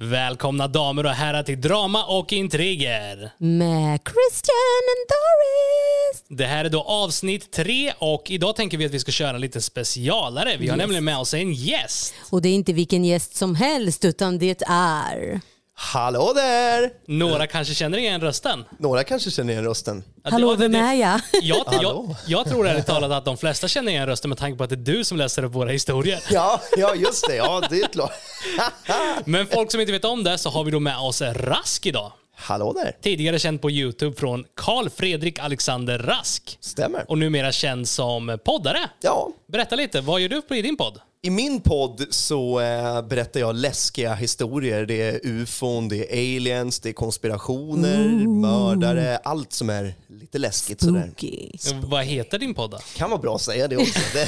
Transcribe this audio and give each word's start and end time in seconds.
Välkomna 0.00 0.68
damer 0.68 1.04
och 1.06 1.10
herrar 1.12 1.42
till 1.42 1.60
Drama 1.60 2.04
och 2.04 2.32
intriger. 2.32 3.30
Med 3.38 4.00
Christian 4.04 4.84
and 4.94 5.08
Doris. 5.08 6.24
Det 6.38 6.44
här 6.46 6.64
är 6.64 6.68
då 6.70 6.82
avsnitt 6.82 7.50
tre 7.52 7.92
och 7.98 8.30
idag 8.30 8.56
tänker 8.56 8.78
vi 8.78 8.86
att 8.86 8.92
vi 8.92 8.98
ska 9.00 9.12
köra 9.12 9.30
en 9.34 9.40
liten 9.40 9.62
specialare. 9.62 10.56
Vi 10.58 10.68
har 10.68 10.76
Yes. 10.76 10.78
nämligen 10.82 11.04
med 11.04 11.18
oss 11.18 11.34
en 11.34 11.52
gäst. 11.52 12.14
Och 12.30 12.42
det 12.42 12.48
är 12.48 12.54
inte 12.54 12.72
vilken 12.72 13.04
gäst 13.04 13.36
som 13.36 13.54
helst 13.54 14.04
utan 14.04 14.38
det 14.38 14.62
är... 14.68 15.40
Hallå 15.80 16.32
där! 16.34 16.90
Några 17.06 17.46
kanske 17.46 17.74
känner 17.74 17.98
igen 17.98 18.20
rösten. 18.20 18.64
Några 18.78 19.04
kanske 19.04 19.30
känner 19.30 19.52
igen 19.52 19.64
rösten. 19.64 20.04
Att 20.24 20.32
Hallå, 20.32 20.54
vem 20.54 20.74
är 20.74 20.94
jag? 20.94 21.20
Jag, 21.42 21.66
jag, 21.82 22.14
jag 22.26 22.48
tror 22.48 22.68
ärligt 22.68 22.86
talat 22.86 23.10
att 23.10 23.24
de 23.24 23.36
flesta 23.36 23.68
känner 23.68 23.92
igen 23.92 24.06
rösten 24.06 24.28
med 24.28 24.38
tanke 24.38 24.58
på 24.58 24.64
att 24.64 24.70
det 24.70 24.76
är 24.76 24.96
du 24.96 25.04
som 25.04 25.18
läser 25.18 25.42
upp 25.42 25.54
våra 25.54 25.70
historier. 25.70 26.20
Ja, 26.30 26.60
ja 26.76 26.94
just 26.94 27.26
det. 27.26 27.36
Ja, 27.36 27.62
det 27.70 27.80
är 27.80 27.88
klart. 27.88 28.12
Men 29.24 29.46
folk 29.46 29.70
som 29.70 29.80
inte 29.80 29.92
vet 29.92 30.04
om 30.04 30.24
det 30.24 30.38
så 30.38 30.50
har 30.50 30.64
vi 30.64 30.70
då 30.70 30.80
med 30.80 30.98
oss 30.98 31.22
Rask 31.22 31.86
idag. 31.86 32.12
Hallå 32.34 32.72
där. 32.72 32.96
Tidigare 33.02 33.38
känd 33.38 33.62
på 33.62 33.70
Youtube 33.70 34.16
från 34.16 34.44
Karl 34.54 34.88
Fredrik 34.88 35.38
Alexander 35.38 35.98
Rask. 35.98 36.58
Stämmer. 36.60 37.04
Och 37.08 37.18
numera 37.18 37.52
känd 37.52 37.88
som 37.88 38.38
poddare. 38.44 38.90
Ja, 39.00 39.28
Berätta 39.46 39.76
lite, 39.76 40.00
vad 40.00 40.20
gör 40.20 40.28
du 40.28 40.42
på 40.42 40.54
i 40.54 40.62
din 40.62 40.76
podd? 40.76 41.00
I 41.22 41.30
min 41.30 41.60
podd 41.60 42.06
så 42.10 42.60
eh, 42.60 43.02
berättar 43.02 43.40
jag 43.40 43.56
läskiga 43.56 44.14
historier. 44.14 44.86
Det 44.86 45.02
är 45.02 45.20
ufon, 45.22 45.88
det 45.88 45.96
är 45.96 46.36
aliens, 46.36 46.80
det 46.80 46.88
är 46.88 46.92
konspirationer, 46.92 48.08
mördare, 48.40 49.16
allt 49.16 49.52
som 49.52 49.70
är 49.70 49.94
lite 50.28 50.38
läskigt 50.38 50.80
sådär. 50.80 51.02
Spooky. 51.02 51.48
Vad 51.86 52.04
heter 52.04 52.38
din 52.38 52.54
podd 52.54 52.70
då? 52.70 52.78
Kan 52.96 53.10
vara 53.10 53.20
bra 53.20 53.34
att 53.34 53.42
säga 53.42 53.68
det 53.68 53.76
också. 53.76 54.00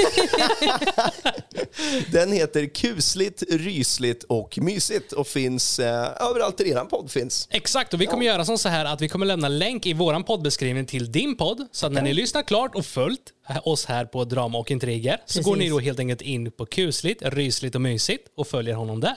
Den 2.13 2.33
heter 2.33 2.67
Kusligt, 2.67 3.43
rysligt 3.51 4.25
och 4.25 4.59
mysigt 4.63 5.13
och 5.13 5.27
finns 5.27 5.79
eh, 5.79 6.09
överallt 6.21 6.59
där 6.59 6.65
eran 6.65 6.89
podd 6.89 7.11
finns. 7.11 7.49
Exakt, 7.51 7.95
och 7.95 8.01
vi 8.01 8.07
kommer 8.07 8.27
göra 8.27 8.45
som 8.45 8.59
så 8.59 8.69
här 8.69 8.85
att 8.85 9.01
vi 9.01 9.09
kommer 9.09 9.27
lämna 9.27 9.49
länk 9.49 9.87
i 9.87 9.93
våran 9.93 10.25
poddbeskrivning 10.25 10.87
till 10.87 11.13
din 11.13 11.37
podd. 11.37 11.67
Så 11.73 11.87
att 11.87 11.93
när 11.93 12.03
ni 12.03 12.15
lyssnar 12.15 12.43
klart 12.43 12.75
och 12.75 12.87
följt 12.87 13.33
oss 13.65 13.85
här 13.85 14.05
på 14.05 14.25
Drama 14.25 14.59
och 14.59 14.71
Intriger 14.71 15.21
så 15.27 15.43
går 15.43 15.57
ni 15.57 15.69
då 15.69 15.79
helt 15.79 15.99
enkelt 15.99 16.23
in 16.23 16.53
på 16.53 16.67
kusligt, 16.67 17.23
rysligt 17.25 17.75
och 17.75 17.81
mysigt 17.81 18.29
och 18.37 18.47
följer 18.47 18.75
honom 18.75 19.01
där. 19.01 19.17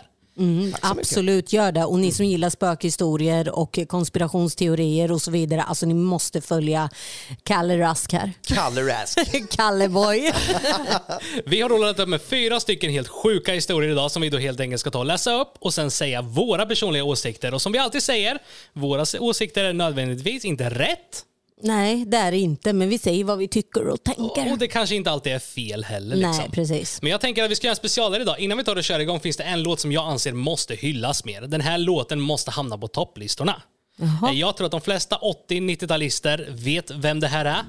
Absolut, 0.81 1.53
gör 1.53 1.71
det. 1.71 1.85
Och 1.85 1.99
ni 1.99 2.11
som 2.11 2.25
gillar 2.25 2.49
spökhistorier 2.49 3.49
och 3.49 3.79
konspirationsteorier 3.87 5.11
och 5.11 5.21
så 5.21 5.31
vidare, 5.31 5.63
alltså 5.63 5.85
ni 5.85 5.93
måste 5.93 6.41
följa 6.41 6.89
Kalle 7.43 7.79
Rask 7.79 8.13
här. 8.13 8.33
Kalle 8.41 8.81
Rask. 8.81 9.19
Kalle 9.49 9.89
boy. 9.89 10.31
Vi 11.45 11.61
har 11.61 11.69
rollat 11.69 11.99
upp 11.99 12.09
med 12.09 12.21
fyra 12.21 12.59
stycken 12.59 12.91
helt 12.91 13.07
sjuka 13.07 13.53
historier 13.53 13.91
idag 13.91 14.11
som 14.11 14.21
vi 14.21 14.29
då 14.29 14.37
helt 14.37 14.59
enkelt 14.59 14.79
ska 14.79 14.91
ta 14.91 14.99
och 14.99 15.05
läsa 15.05 15.41
upp 15.41 15.53
och 15.59 15.73
sen 15.73 15.91
säga 15.91 16.21
våra 16.21 16.65
personliga 16.65 17.03
åsikter. 17.03 17.53
Och 17.53 17.61
som 17.61 17.71
vi 17.71 17.79
alltid 17.79 18.03
säger, 18.03 18.39
våra 18.73 19.05
åsikter 19.19 19.63
är 19.63 19.73
nödvändigtvis 19.73 20.45
inte 20.45 20.69
rätt 20.69 21.25
Nej, 21.63 22.05
det 22.05 22.17
är 22.17 22.31
det 22.31 22.37
inte, 22.37 22.73
men 22.73 22.89
vi 22.89 22.97
säger 22.97 23.23
vad 23.23 23.37
vi 23.37 23.47
tycker 23.47 23.87
och 23.87 24.03
tänker. 24.03 24.51
och 24.51 24.57
det 24.57 24.67
kanske 24.67 24.95
inte 24.95 25.11
alltid 25.11 25.33
är 25.33 25.39
fel 25.39 25.83
heller. 25.83 26.15
Liksom. 26.15 26.31
Nej, 26.37 26.49
precis. 26.51 27.01
Men 27.01 27.11
jag 27.11 27.21
tänker 27.21 27.43
att 27.43 27.51
vi 27.51 27.55
ska 27.55 27.67
göra 27.67 27.71
en 27.71 27.75
specialare 27.75 28.21
idag. 28.21 28.39
Innan 28.39 28.57
vi 28.57 28.63
tar 28.63 28.75
och 28.75 28.83
kör 28.83 28.99
igång 28.99 29.19
finns 29.19 29.37
det 29.37 29.43
en 29.43 29.63
låt 29.63 29.79
som 29.79 29.91
jag 29.91 30.05
anser 30.07 30.33
måste 30.33 30.75
hyllas 30.75 31.25
mer. 31.25 31.41
Den 31.41 31.61
här 31.61 31.77
låten 31.77 32.21
måste 32.21 32.51
hamna 32.51 32.77
på 32.77 32.87
topplistorna. 32.87 33.61
Jaha. 33.97 34.31
Eh, 34.31 34.39
Jag 34.39 34.57
tror 34.57 34.65
att 34.65 34.71
de 34.71 34.81
flesta 34.81 35.17
80-90-talister 35.49 36.47
vet 36.51 36.91
vem 36.91 37.19
det 37.19 37.27
här 37.27 37.45
är. 37.45 37.63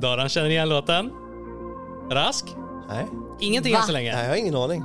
Daran 0.00 0.28
känner 0.28 0.48
igen 0.48 0.68
låten. 0.68 1.10
Rask? 2.10 2.44
Nej, 2.88 3.06
Ingenting 3.40 3.72
Va? 3.72 3.78
än 3.80 3.86
så 3.86 3.92
länge. 3.92 4.12
Nej 4.12 4.22
jag 4.24 4.30
har 4.30 4.36
ingen 4.36 4.56
aning. 4.56 4.82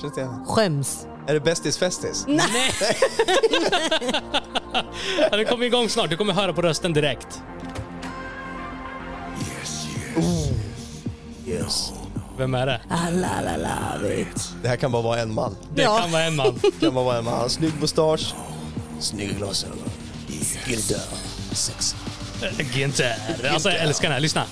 Känns 0.00 0.14
det 0.14 0.20
igen. 0.20 0.44
Skäms. 0.46 1.06
Är 1.26 1.34
det 1.34 1.40
Bästis 1.40 1.78
Festis? 1.78 2.24
Nej. 2.28 2.46
Ja, 5.30 5.36
Den 5.36 5.46
kommer 5.46 5.66
igång 5.66 5.88
snart. 5.88 6.10
Du 6.10 6.16
kommer 6.16 6.32
höra 6.32 6.52
på 6.52 6.62
rösten 6.62 6.92
direkt. 6.92 7.42
Yes. 11.46 11.92
Vem 12.38 12.54
är 12.54 12.66
det? 12.66 12.80
Ah, 12.90 13.10
la, 13.10 13.40
la, 13.44 13.56
la, 13.56 13.98
vet. 14.08 14.52
Det 14.62 14.68
här 14.68 14.76
kan 14.76 14.92
bara 14.92 15.02
vara 15.02 15.20
en 15.20 15.34
man. 15.34 15.56
Det 15.74 15.82
Ja. 15.82 15.98
kan 15.98 16.12
vara 16.12 16.22
en 16.22 16.36
man. 16.36 16.60
Det 16.62 16.80
kan 16.86 16.94
bara 16.94 17.04
vara 17.04 17.18
en 17.18 17.24
man. 17.24 17.50
Snygg 17.50 17.72
mustasch, 17.80 18.34
snygga 19.00 19.32
glasögon, 19.34 19.78
gilda, 20.66 20.98
sex. 21.52 21.96
Ginter. 22.74 23.14
Alltså 23.52 23.70
jag 23.70 23.78
älskar 23.80 24.02
den 24.08 24.12
här. 24.12 24.20
Lyssna. 24.20 24.44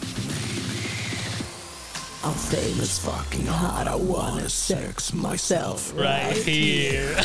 I'm 2.25 2.35
famous 2.35 2.99
fucking 2.99 3.49
hot, 3.49 3.87
I 3.87 4.07
wanna 4.13 4.49
sex 4.49 5.13
myself 5.13 5.93
Right 5.97 6.47
here. 6.47 7.15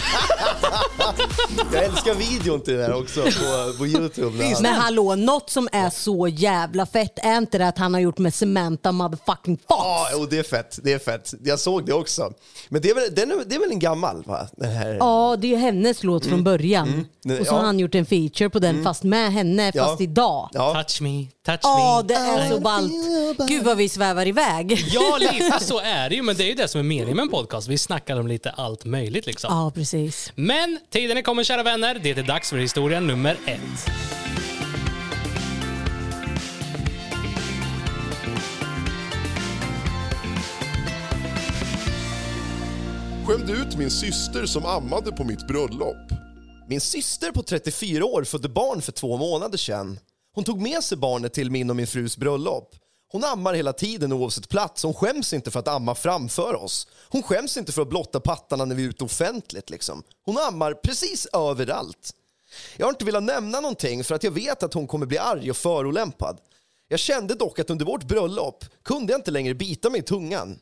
Jag 1.74 1.84
älskar 1.84 2.14
videon 2.16 2.62
till 2.62 2.74
det 2.78 2.84
här 2.84 2.94
också 2.94 3.22
på, 3.22 3.78
på 3.78 3.88
Youtube. 3.88 4.38
när 4.38 4.54
han- 4.54 4.62
Men 4.62 4.74
hallå, 4.74 5.16
något 5.16 5.50
som 5.50 5.70
är 5.72 5.90
så 5.90 6.28
jävla 6.28 6.86
fett, 6.86 7.20
är 7.24 7.38
inte 7.38 7.58
det 7.58 7.68
att 7.68 7.78
han 7.78 7.94
har 7.94 8.02
gjort 8.02 8.18
med 8.18 8.34
Samantha 8.34 8.92
motherfucking 8.92 9.58
Fox? 9.58 9.66
Ja, 9.70 10.08
jo, 10.14 10.26
det 10.26 10.40
är 10.40 10.44
fett. 10.44 10.80
Det 10.84 10.94
är 10.94 11.00
fett. 11.00 11.34
Jag 11.44 11.60
såg 11.60 11.86
det 11.86 11.94
också. 11.94 12.32
Men 12.70 12.82
det 12.82 12.90
är 12.90 12.96
väl, 12.96 13.16
den 13.16 13.32
är, 13.32 13.36
det 13.46 13.56
är 13.56 13.60
väl 13.60 13.72
en 13.72 13.80
gammal, 13.80 14.24
va? 14.26 14.48
Den 14.58 14.72
här. 14.72 14.98
Ja, 15.00 15.36
det 15.40 15.48
är 15.48 15.50
ju 15.50 15.56
hennes 15.58 16.04
låt 16.04 16.26
från 16.26 16.44
början. 16.44 16.88
Mm. 17.26 17.40
Och 17.42 17.48
så 17.48 17.54
Ja. 17.54 17.58
har 17.58 17.66
han 17.66 17.80
gjort 17.80 17.96
en 17.96 18.06
feature 18.06 18.50
på 18.50 18.60
den 18.60 18.84
fast 18.84 19.04
med 19.04 19.34
henne, 19.34 19.72
Ja. 19.76 19.86
fast 19.86 20.02
idag. 20.02 20.50
Ja. 20.54 20.74
Touch 20.74 21.02
me, 21.02 21.26
touch 21.48 21.60
Ja, 21.64 22.04
me. 22.08 22.14
det 22.14 22.20
är 22.20 22.50
så 22.50 22.60
ballt. 22.60 22.94
Gud 23.48 23.64
vad 23.64 23.78
vi 23.78 23.90
svävar 23.90 24.28
iväg. 24.28 24.86
Ja, 24.92 25.18
lite 25.20 25.60
så 25.62 25.80
är 25.80 26.10
det 26.10 26.16
ju. 26.16 26.22
Men 26.22 26.36
det 26.36 26.44
är 26.44 26.48
ju 26.48 26.54
det 26.54 26.68
som 26.68 26.80
är 26.80 26.84
meningen 26.84 27.16
med 27.16 27.24
en 27.24 27.30
podcast. 27.30 27.68
Vi 27.68 27.78
snackar 27.78 28.20
om 28.20 28.28
lite 28.28 28.50
allt 28.52 28.86
möjligt 28.86 29.26
liksom. 29.26 29.54
Ja, 29.54 29.72
precis. 29.76 30.32
Men 30.36 30.80
tiden 30.90 31.18
är 31.18 31.22
kommen 31.22 31.46
kära 31.46 31.64
vänner. 31.64 32.00
Det 32.04 32.10
är 32.10 32.24
dags 32.24 32.50
för 32.50 32.58
historia 32.58 33.00
nummer 33.00 33.38
ett. 33.46 33.90
Skämde 43.28 43.54
ut 43.54 43.78
min 43.78 43.92
syster 43.92 44.46
som 44.46 44.66
ammade 44.66 45.12
på 45.12 45.24
mitt 45.24 45.48
bröllop. 45.48 45.98
Min 46.68 46.82
syster 46.82 47.32
på 47.32 47.44
34 47.44 48.06
år 48.06 48.24
födde 48.24 48.50
barn 48.50 48.82
för 48.82 48.92
två 48.92 49.18
månader 49.18 49.58
sedan. 49.58 50.00
Hon 50.38 50.44
tog 50.44 50.62
med 50.62 50.84
sig 50.84 50.98
barnet 50.98 51.34
till 51.34 51.52
min 51.52 51.70
och 51.70 51.76
min 51.76 51.88
frus 51.88 52.18
bröllop. 52.18 52.76
Hon 53.12 53.24
ammar 53.24 53.54
hela 53.54 53.74
tiden 53.74 54.14
oavsett 54.14 54.50
plats. 54.50 54.84
Hon 54.84 54.94
skäms 54.94 55.34
inte 55.34 55.52
för 55.52 55.60
att 55.60 55.68
amma 55.68 55.96
framför 55.96 56.56
oss. 56.56 56.88
Hon 57.10 57.24
skäms 57.24 57.58
inte 57.58 57.72
för 57.72 57.82
att 57.82 57.90
blotta 57.90 58.20
pattarna 58.20 58.66
när 58.66 58.76
vi 58.76 58.84
är 58.84 58.90
ute 58.90 59.04
offentligt. 59.04 59.70
Liksom. 59.70 60.04
Hon 60.26 60.38
ammar 60.38 60.74
precis 60.74 61.28
överallt. 61.34 62.14
Jag 62.78 62.86
har 62.86 62.92
inte 62.92 63.06
velat 63.06 63.24
nämna 63.24 63.60
någonting 63.60 64.04
för 64.04 64.16
att 64.16 64.24
jag 64.24 64.32
vet 64.32 64.64
att 64.64 64.74
hon 64.74 64.88
kommer 64.88 65.06
bli 65.06 65.18
arg 65.18 65.50
och 65.52 65.58
förolämpad. 65.58 66.40
Jag 66.88 67.00
kände 67.00 67.36
dock 67.36 67.60
att 67.60 67.70
under 67.70 67.86
vårt 67.86 68.04
bröllop 68.04 68.66
kunde 68.84 69.14
jag 69.14 69.20
inte 69.20 69.32
längre 69.32 69.54
bita 69.54 69.90
mig 69.90 70.00
i 70.00 70.04
tungan. 70.04 70.60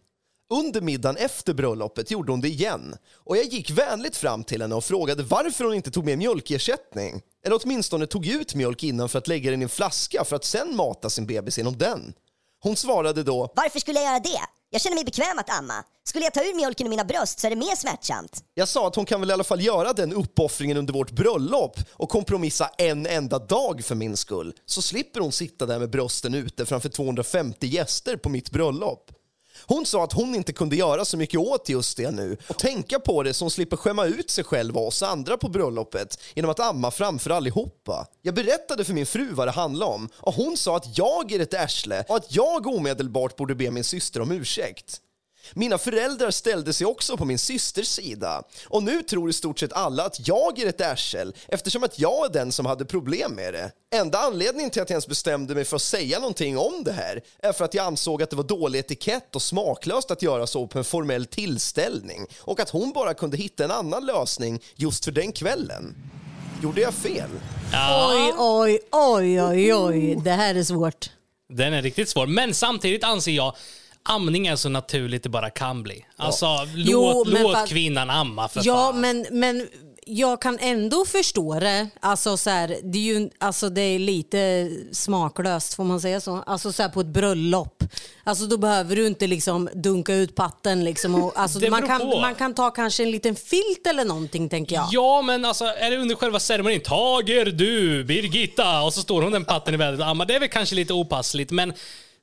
Under 0.50 0.82
middagen 0.82 1.18
efter 1.18 1.54
bröllopet 1.54 2.12
gjorde 2.12 2.32
hon 2.32 2.42
det 2.42 2.48
igen 2.48 2.96
och 3.14 3.38
jag 3.38 3.46
gick 3.46 3.72
vänligt 3.72 4.18
fram 4.18 4.44
till 4.44 4.62
henne 4.62 4.76
och 4.76 4.84
frågade 4.84 5.24
varför 5.24 5.64
hon 5.64 5.74
inte 5.74 5.92
tog 5.92 6.06
med 6.06 6.18
mjölkersättning. 6.18 7.22
Eller 7.46 7.60
åtminstone 7.64 8.08
tog 8.08 8.28
ut 8.28 8.56
mjölk 8.56 8.84
innan 8.84 9.10
för 9.10 9.20
att 9.20 9.28
lägga 9.28 9.52
den 9.52 9.62
i 9.62 9.64
en 9.64 9.70
flaska 9.70 10.24
för 10.24 10.36
att 10.36 10.46
sen 10.46 10.76
mata 10.76 11.10
sin 11.10 11.26
bebis 11.26 11.58
genom 11.58 11.78
den. 11.78 12.14
Hon 12.60 12.76
svarade 12.76 13.24
då 13.24 13.54
Varför 13.56 13.80
skulle 13.80 14.00
jag 14.00 14.06
göra 14.06 14.20
det? 14.20 14.42
Jag 14.70 14.82
känner 14.82 14.96
mig 14.96 15.06
bekväm 15.06 15.40
att 15.40 15.60
amma. 15.60 15.84
Skulle 16.04 16.26
jag 16.26 16.34
ta 16.34 16.44
ur 16.44 16.56
mjölken 16.56 16.88
ur 16.88 16.90
mina 16.90 17.04
bröst 17.04 17.40
så 17.40 17.48
är 17.48 17.52
det 17.52 17.56
mer 17.56 17.76
smärtsamt. 17.76 18.44
Jag 18.54 18.68
sa 18.68 18.88
att 18.88 18.96
hon 18.96 19.06
kan 19.06 19.20
väl 19.20 19.30
i 19.30 19.34
alla 19.34 19.44
fall 19.44 19.62
göra 19.62 19.94
den 19.94 20.14
uppoffringen 20.14 20.78
under 20.78 20.94
vårt 20.94 21.12
bröllop 21.12 21.80
och 21.92 22.10
kompromissa 22.10 22.70
en 22.78 23.06
enda 23.06 23.40
dag 23.40 23.86
för 23.86 23.96
min 23.96 24.18
skull. 24.18 24.54
Så 24.66 24.82
slipper 24.82 25.20
hon 25.20 25.32
sitta 25.32 25.66
där 25.66 25.80
med 25.80 25.90
brösten 25.90 26.34
ute 26.34 26.66
framför 26.66 26.90
250 26.90 27.68
gäster 27.68 28.18
på 28.18 28.30
mitt 28.30 28.52
bröllop. 28.52 29.12
Hon 29.66 29.86
sa 29.86 30.04
att 30.04 30.14
hon 30.14 30.36
inte 30.36 30.54
kunde 30.54 30.76
göra 30.76 31.06
så 31.06 31.18
mycket 31.18 31.40
åt 31.40 31.70
just 31.70 31.98
det 31.98 32.12
nu 32.12 32.38
och 32.48 32.58
tänka 32.58 33.00
på 33.00 33.24
det 33.24 33.34
så 33.34 33.46
hon 33.46 33.52
slipper 33.52 33.78
skämma 33.78 34.06
ut 34.06 34.30
sig 34.30 34.44
själv 34.44 34.78
och 34.78 34.88
oss 34.88 35.04
andra 35.04 35.38
på 35.38 35.50
bröllopet 35.50 36.20
genom 36.34 36.52
att 36.52 36.60
amma 36.60 36.92
framför 36.92 37.30
allihopa. 37.30 38.08
Jag 38.22 38.36
berättade 38.36 38.84
för 38.84 38.94
min 38.94 39.06
fru 39.06 39.34
vad 39.34 39.48
det 39.48 39.52
handlade 39.52 39.92
om 39.92 40.10
och 40.16 40.34
hon 40.34 40.58
sa 40.58 40.78
att 40.78 40.98
jag 40.98 41.32
är 41.32 41.40
ett 41.40 41.54
ärsle 41.54 42.06
och 42.10 42.16
att 42.16 42.36
jag 42.36 42.68
omedelbart 42.68 43.36
borde 43.36 43.56
be 43.56 43.72
min 43.72 43.84
syster 43.84 44.22
om 44.22 44.32
ursäkt. 44.32 45.02
Mina 45.54 45.78
föräldrar 45.78 46.32
ställde 46.32 46.74
sig 46.74 46.88
också 46.88 47.18
på 47.18 47.26
min 47.26 47.40
systers 47.40 47.88
sida 47.88 48.44
och 48.68 48.84
nu 48.84 49.02
tror 49.02 49.30
i 49.30 49.34
stort 49.34 49.60
sett 49.60 49.74
alla 49.74 50.06
att 50.06 50.28
jag 50.28 50.60
är 50.60 50.68
ett 50.68 50.82
arsel 50.82 51.36
eftersom 51.48 51.84
att 51.84 52.00
jag 52.00 52.26
är 52.26 52.34
den 52.34 52.52
som 52.52 52.66
hade 52.66 52.86
problem 52.86 53.32
med 53.32 53.54
det. 53.54 53.72
Enda 53.96 54.20
anledningen 54.20 54.70
till 54.70 54.82
att 54.82 54.90
jag 54.90 54.96
ens 54.96 55.08
bestämde 55.08 55.56
mig 55.56 55.66
för 55.66 55.76
att 55.76 55.82
säga 55.82 56.20
någonting 56.20 56.58
om 56.58 56.84
det 56.84 56.92
här 56.92 57.22
är 57.40 57.54
för 57.54 57.66
att 57.66 57.74
jag 57.74 57.86
ansåg 57.86 58.24
att 58.24 58.30
det 58.30 58.36
var 58.36 58.44
dålig 58.44 58.80
etikett 58.80 59.36
och 59.36 59.42
smaklöst 59.42 60.12
att 60.12 60.22
göra 60.22 60.48
så 60.48 60.68
på 60.68 60.78
en 60.78 60.84
formell 60.84 61.26
tillställning 61.26 62.28
och 62.40 62.60
att 62.60 62.70
hon 62.70 62.92
bara 62.92 63.14
kunde 63.14 63.38
hitta 63.38 63.64
en 63.64 63.72
annan 63.72 64.06
lösning 64.06 64.62
just 64.76 65.06
för 65.06 65.12
den 65.12 65.32
kvällen. 65.32 65.96
Gjorde 66.64 66.82
jag 66.82 66.94
fel? 66.94 67.30
Oj, 68.10 68.34
oj, 68.38 68.80
oj, 68.92 69.42
oj, 69.42 69.74
oj. 69.74 70.16
Det 70.24 70.32
här 70.32 70.56
är 70.56 70.64
svårt. 70.64 71.10
Den 71.50 71.74
är 71.74 71.82
riktigt 71.82 72.10
svår. 72.10 72.28
Men 72.28 72.54
samtidigt 72.54 73.04
anser 73.04 73.32
jag 73.32 73.56
amning 74.06 74.48
är 74.48 74.56
så 74.56 74.70
naturligt 74.70 75.24
det 75.24 75.30
bara 75.30 75.50
kan 75.50 75.84
bli. 75.84 76.06
Alltså, 76.18 76.48
Jo, 76.76 77.02
låt, 77.14 77.28
men 77.28 77.44
låt 77.44 77.56
fa- 77.56 77.68
kvinnan 77.68 78.10
amma 78.10 78.48
för 78.48 78.62
Ja, 78.64 78.76
fan. 78.92 79.02
men, 79.02 79.26
men 79.32 79.68
jag 80.08 80.42
kan 80.42 80.60
ändå 80.60 81.06
förstå 81.06 81.60
det. 81.60 81.88
Alltså, 82.00 82.38
så 82.38 82.50
här, 82.50 82.68
det, 82.84 82.98
är 82.98 83.02
ju, 83.20 83.30
alltså, 83.38 83.70
det 83.70 83.82
är 83.82 84.00
lite 84.00 84.70
smaklöst, 84.92 85.74
får 85.74 85.84
man 85.84 86.02
säga 86.02 86.22
så? 86.22 86.44
Alltså 86.46 86.72
så 86.72 86.82
här, 86.82 86.90
på 86.90 87.00
ett 87.02 87.08
bröllop. 87.08 87.84
Alltså, 88.24 88.46
då 88.46 88.58
behöver 88.58 88.96
du 88.96 89.08
inte 89.08 89.28
liksom, 89.28 89.70
dunka 89.74 90.14
ut 90.14 90.36
patten. 90.36 90.84
Liksom, 90.84 91.16
och, 91.24 91.32
alltså, 91.40 91.60
man, 91.70 91.88
kan, 91.88 92.00
på. 92.00 92.20
man 92.20 92.36
kan 92.36 92.54
ta 92.54 92.72
kanske 92.72 93.04
en 93.04 93.12
liten 93.12 93.36
filt 93.36 93.88
eller 93.90 94.06
någonting, 94.06 94.50
tänker 94.50 94.76
jag. 94.76 94.88
Ja, 94.92 95.22
men 95.22 95.46
alltså 95.46 95.66
är 95.66 95.92
det 95.92 95.98
under 95.98 96.16
själva 96.16 96.40
ceremonin? 96.40 96.82
Tager 96.82 97.46
du, 97.46 98.04
Birgitta! 98.04 98.82
Och 98.82 98.94
så 98.94 99.02
står 99.02 99.22
hon 99.22 99.32
den 99.32 99.46
patten 99.46 99.74
i 99.74 99.78
vädret 99.78 100.00
och 100.00 100.08
ammar. 100.08 100.26
Det 100.26 100.36
är 100.36 100.40
väl 100.40 100.50
kanske 100.50 100.76
lite 100.76 100.94
opassligt, 100.94 101.52
men 101.52 101.74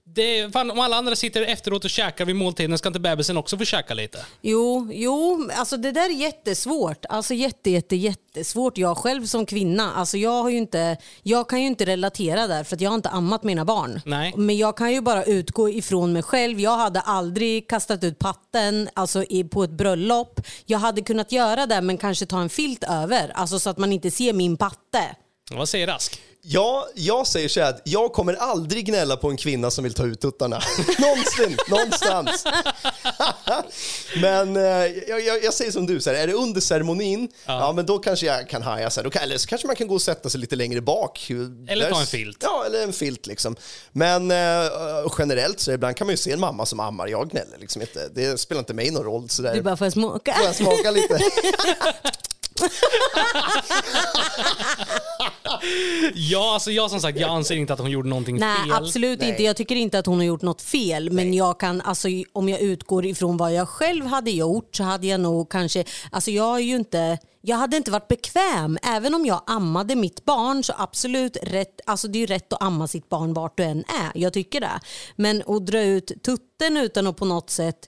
det, 0.04 0.52
fan, 0.52 0.70
om 0.70 0.78
alla 0.78 0.96
andra 0.96 1.16
sitter 1.16 1.43
efteråt 1.43 1.84
och 1.84 1.90
käkar 1.90 2.25
vid 2.25 2.37
måltiden, 2.37 2.78
ska 2.78 2.88
inte 2.88 3.00
bebisen 3.00 3.37
också 3.37 3.58
få 3.58 3.64
käka 3.64 3.94
lite? 3.94 4.19
Jo, 4.40 4.88
jo, 4.93 5.49
alltså 5.56 5.76
det 5.76 5.93
där 5.93 6.10
är 6.10 6.14
jättesvårt. 6.14 7.04
Alltså 7.08 7.34
jätte, 7.34 7.70
jätte, 7.70 7.96
jättesvårt. 7.96 8.78
Jag 8.78 8.96
själv 8.99 9.26
som 9.26 9.46
kvinna, 9.46 9.93
alltså 9.94 10.19
jag, 10.19 10.43
har 10.43 10.50
ju 10.50 10.56
inte, 10.56 10.96
jag 11.22 11.49
kan 11.49 11.60
ju 11.60 11.66
inte 11.66 11.84
relatera 11.84 12.46
där 12.46 12.64
för 12.64 12.76
att 12.76 12.81
jag 12.81 12.90
har 12.90 12.94
inte 12.94 13.08
ammat 13.08 13.43
mina 13.43 13.64
barn. 13.64 14.00
Nej. 14.04 14.34
Men 14.37 14.56
jag 14.56 14.76
kan 14.76 14.93
ju 14.93 15.00
bara 15.00 15.25
utgå 15.25 15.70
ifrån 15.70 16.12
mig 16.12 16.22
själv. 16.22 16.60
Jag 16.60 16.76
hade 16.76 17.00
aldrig 17.00 17.69
kastat 17.69 18.04
ut 18.04 18.19
patten 18.19 18.88
alltså 18.94 19.25
i, 19.25 19.44
på 19.44 19.64
ett 19.64 19.70
bröllop. 19.70 20.40
Jag 20.66 20.78
hade 20.78 21.02
kunnat 21.02 21.32
göra 21.32 21.66
det 21.66 21.81
men 21.81 21.99
kanske 21.99 22.26
ta 22.26 22.40
en 22.40 22.49
filt 22.49 22.84
över, 22.84 23.32
alltså 23.34 23.58
så 23.58 23.70
att 23.70 23.78
man 23.78 23.93
inte 23.93 24.10
ser 24.10 24.32
min 24.32 24.56
patte. 24.56 25.16
Vad 25.50 25.69
säger 25.69 25.87
Rask? 25.87 26.20
Ja, 26.44 26.88
jag 26.94 27.26
säger 27.26 27.48
så 27.48 27.60
här 27.60 27.70
att 27.70 27.80
jag 27.84 28.12
kommer 28.12 28.34
aldrig 28.34 28.86
gnälla 28.86 29.16
på 29.16 29.30
en 29.30 29.36
kvinna 29.36 29.70
som 29.70 29.84
vill 29.84 29.94
ta 29.94 30.06
ut 30.06 30.20
tuttarna. 30.20 30.60
Någonsin, 30.98 31.56
någonstans. 31.68 32.44
men 34.22 34.56
eh, 34.56 34.62
jag, 35.08 35.20
jag, 35.20 35.44
jag 35.44 35.54
säger 35.54 35.70
som 35.70 35.86
du, 35.86 36.00
så 36.00 36.10
här, 36.10 36.16
är 36.16 36.26
det 36.26 36.32
under 36.32 36.60
ceremonin, 36.60 37.28
ja. 37.46 37.72
men 37.72 37.86
då 37.86 37.98
kanske 37.98 38.26
jag 38.26 38.48
kan 38.48 38.62
haja. 38.62 38.90
Så 38.90 39.00
här, 39.00 39.04
då 39.04 39.10
kan, 39.10 39.22
eller 39.22 39.38
så 39.38 39.48
kanske 39.48 39.66
man 39.66 39.76
kan 39.76 39.88
gå 39.88 39.94
och 39.94 40.02
sätta 40.02 40.30
sig 40.30 40.40
lite 40.40 40.56
längre 40.56 40.80
bak. 40.80 41.30
Eller 41.68 41.90
ta 41.90 42.00
en 42.00 42.06
filt. 42.06 42.38
Ja, 42.40 42.64
eller 42.66 42.82
en 42.82 42.92
filt 42.92 43.26
liksom. 43.26 43.56
Men 43.92 44.30
eh, 44.30 44.70
generellt 45.18 45.60
så 45.60 45.72
ibland 45.72 45.96
kan 45.96 46.06
man 46.06 46.12
ju 46.12 46.16
se 46.16 46.32
en 46.32 46.40
mamma 46.40 46.66
som 46.66 46.80
ammar. 46.80 47.08
Jag 47.08 47.30
gnäller 47.30 47.58
liksom 47.58 47.82
inte. 47.82 48.08
Det 48.08 48.40
spelar 48.40 48.58
inte 48.58 48.74
mig 48.74 48.90
någon 48.90 49.04
roll. 49.04 49.28
Så 49.28 49.42
där. 49.42 49.54
Du 49.54 49.62
bara, 49.62 49.76
får 49.76 49.84
jag 49.84 49.92
smaka? 49.92 50.34
Får 50.34 50.46
jag 50.46 50.54
smaka 50.54 50.90
lite? 50.90 51.18
Ja, 56.14 56.54
alltså 56.54 56.70
jag 56.70 56.90
som 56.90 57.00
sagt, 57.00 57.20
jag 57.20 57.31
anser 57.31 57.54
inte 57.56 57.72
att 57.72 57.78
hon 57.78 57.90
gjorde 57.90 58.08
någonting 58.08 58.38
Nej, 58.38 58.56
fel. 58.56 58.72
absolut 58.72 59.20
Nej. 59.20 59.28
inte. 59.31 59.43
Jag 59.43 59.56
tycker 59.56 59.76
inte 59.76 59.99
att 59.99 60.06
hon 60.06 60.19
har 60.19 60.25
gjort 60.25 60.43
något 60.43 60.62
fel. 60.62 61.10
Men 61.10 61.34
jag 61.34 61.60
kan, 61.60 61.81
alltså, 61.81 62.08
om 62.32 62.49
jag 62.49 62.60
utgår 62.60 63.06
ifrån 63.06 63.37
vad 63.37 63.52
jag 63.54 63.69
själv 63.69 64.06
hade 64.06 64.31
gjort 64.31 64.76
så 64.76 64.82
hade 64.82 65.06
jag 65.06 65.20
nog 65.20 65.49
kanske... 65.50 65.84
Alltså 66.10 66.31
jag, 66.31 66.56
är 66.56 66.62
ju 66.62 66.76
inte, 66.76 67.19
jag 67.40 67.56
hade 67.56 67.76
inte 67.76 67.90
varit 67.90 68.08
bekväm. 68.08 68.78
Även 68.82 69.14
om 69.14 69.26
jag 69.26 69.43
ammade 69.46 69.94
mitt 69.96 70.25
barn 70.25 70.64
så 70.64 70.72
absolut 70.76 71.37
rätt. 71.43 71.81
Alltså 71.87 72.08
det 72.08 72.19
är 72.19 72.20
ju 72.20 72.26
rätt 72.26 72.52
att 72.52 72.62
amma 72.62 72.88
sitt 72.88 73.08
barn 73.08 73.34
vart 73.34 73.56
du 73.56 73.62
än 73.62 73.78
är. 73.78 74.12
Jag 74.14 74.32
tycker 74.32 74.60
det. 74.60 74.81
Men 75.16 75.43
att 75.46 75.66
dra 75.66 75.81
ut 75.81 76.12
tutten 76.22 76.76
utan 76.76 77.06
att 77.06 77.16
på 77.16 77.25
något 77.25 77.50
sätt 77.50 77.78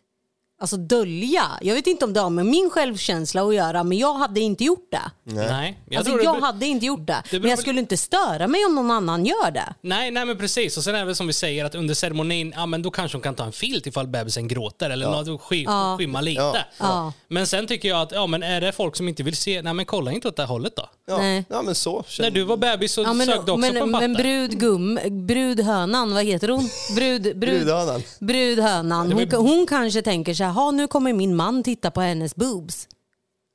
alltså 0.65 0.77
dölja. 0.77 1.43
Jag 1.61 1.75
vet 1.75 1.87
inte 1.87 2.05
om 2.05 2.13
det 2.13 2.21
har 2.21 2.31
med 2.31 2.47
min 2.47 2.71
självkänsla 2.71 3.43
att 3.43 3.55
göra 3.55 3.85
men 3.85 3.99
jag 3.99 4.15
hade 4.15 4.41
inte 4.41 4.65
gjort 4.65 4.89
det. 4.91 5.01
Nej, 5.35 5.79
jag 5.89 5.99
alltså, 5.99 6.11
tror 6.13 6.19
det 6.19 6.25
jag 6.25 6.41
hade 6.41 6.67
inte 6.67 6.87
gjort 6.87 7.07
det. 7.07 7.23
beror 7.31 7.41
Men 7.41 7.51
jag 7.51 7.57
väl- 7.57 7.63
skulle 7.63 7.81
inte 7.81 7.97
störa 7.97 8.47
mig 8.47 8.65
om 8.65 8.75
någon 8.75 8.91
annan 8.91 9.27
gör 9.27 9.51
det. 9.51 9.75
Nej, 9.81 10.11
nej 10.11 10.25
men 10.25 10.39
precis. 10.39 10.77
Och 10.77 10.85
sen 10.85 10.95
är 10.95 11.07
det 11.07 11.15
som 11.15 11.27
vi 11.27 11.33
säger 11.33 11.65
att 11.65 11.75
under 11.75 11.95
ceremonin, 11.95 12.53
ja 12.57 12.67
men 12.67 12.83
då 12.83 12.91
kanske 12.91 13.17
hon 13.17 13.23
kan 13.23 13.35
ta 13.35 13.45
en 13.45 13.53
filt 13.53 13.87
ifall 13.87 14.07
bebisen 14.07 14.49
gråter 14.49 14.91
eller 14.91 15.07
något, 15.11 15.41
sky, 15.41 15.67
skymma 15.99 16.21
lite. 16.21 16.65
Ja. 16.79 17.13
Men 17.29 17.47
sen 17.47 17.67
tycker 17.67 17.89
jag 17.89 18.01
att, 18.01 18.13
ja 18.13 18.27
men 18.27 18.43
är 18.43 18.61
det 18.61 18.73
folk 18.73 18.97
som 18.97 19.09
inte 19.09 19.23
vill 19.23 19.37
se, 19.37 19.63
nej 19.63 19.75
men 19.75 19.85
kolla 19.87 20.13
inte 20.13 20.29
åt 20.29 20.37
det 20.37 20.43
här 20.43 20.49
hållet 20.49 20.77
då. 20.77 20.89
Ja, 21.07 21.19
Nej. 21.19 21.45
ja 21.49 21.63
men 21.63 21.75
så. 21.75 22.05
När 22.21 22.31
du 22.31 22.43
var 22.43 22.57
bebis 22.57 22.93
så 22.93 23.03
Ja, 23.03 23.13
men, 23.13 23.27
sög 23.27 23.37
du 23.47 23.53
också 23.53 23.57
men, 23.57 23.73
på 23.75 23.79
en 23.85 23.93
patte. 23.93 24.09
men 24.09 24.17
brudgum, 24.23 24.99
brudhönan, 25.27 26.15
vad 26.15 26.25
heter 26.25 26.49
hon? 26.49 26.69
Brud, 26.97 27.23
brud, 27.23 27.39
Brudhönan. 27.39 28.03
Brudhönan. 28.21 29.13
Hon, 29.13 29.33
hon 29.33 29.67
kanske 29.67 30.03
tänker 30.03 30.35
så 30.35 30.45
här, 30.45 30.51
"Ha, 30.55 30.71
nu 30.71 30.87
kommer 30.87 31.13
min 31.13 31.37
man 31.37 31.63
titta 31.63 31.91
på 31.91 32.01
hennes 32.01 32.35
boobs. 32.37 32.89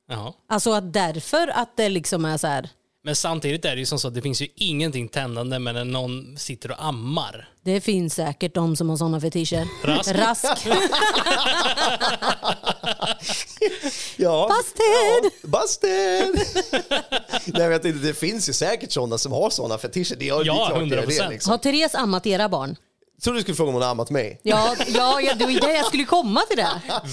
Ja. 0.09 0.33
Alltså 0.49 0.71
att 0.73 0.93
därför 0.93 1.47
att 1.47 1.77
det 1.77 1.89
liksom 1.89 2.25
är 2.25 2.37
så 2.37 2.47
här, 2.47 2.69
Men 3.03 3.15
samtidigt 3.15 3.65
är 3.65 3.69
det 3.75 3.79
ju 3.79 3.85
som 3.85 3.99
så 3.99 4.07
att 4.07 4.13
det 4.13 4.21
finns 4.21 4.41
ju 4.41 4.47
ingenting 4.55 5.07
tändande 5.07 5.59
med 5.59 5.73
när 5.75 5.85
någon 5.85 6.37
sitter 6.37 6.71
och 6.71 6.83
ammar. 6.85 7.49
det 7.63 7.81
finns 7.81 8.13
säkert 8.13 8.53
de 8.55 8.75
som 8.75 8.89
har 8.89 8.97
sådana 8.97 9.21
fetischer. 9.21 9.67
Rask. 9.83 10.11
Rask. 10.15 10.45
Ja. 14.17 14.49
Busted! 14.57 15.31
Ja, 15.41 15.49
busted! 15.59 16.35
Nej, 17.53 17.61
jag 17.63 17.69
vet 17.69 17.85
inte, 17.85 18.07
det 18.07 18.13
finns 18.13 18.49
ju 18.49 18.53
säkert 18.53 18.91
sådana 18.91 19.17
som 19.17 19.31
har 19.31 19.49
sådana 19.49 19.77
fetischer. 19.77 20.15
Det, 20.19 20.29
är- 20.29 20.33
det 20.35 20.41
är 20.41 20.45
Ja, 20.45 20.69
det 20.79 20.95
är 20.95 21.01
100%. 21.01 21.05
det. 21.07 21.29
Liksom. 21.29 21.51
Har 21.51 21.57
Therese 21.57 21.95
ammat 21.95 22.27
era 22.27 22.49
barn? 22.49 22.75
Tror 23.23 23.33
du 23.33 23.41
skulle 23.41 23.55
fråga 23.55 23.67
om 23.67 23.73
hon 23.73 23.83
har 23.83 23.89
ammat 23.89 24.09
mig? 24.09 24.39
Ja, 24.43 24.75
ja, 24.87 25.21
ja 25.21 25.33
det 25.33 25.45
var 25.45 25.51
ju 25.51 25.59
det 25.59 25.73
jag 25.73 25.85
skulle 25.85 26.03
komma 26.05 26.41
till 26.41 26.57
det. 26.57 26.67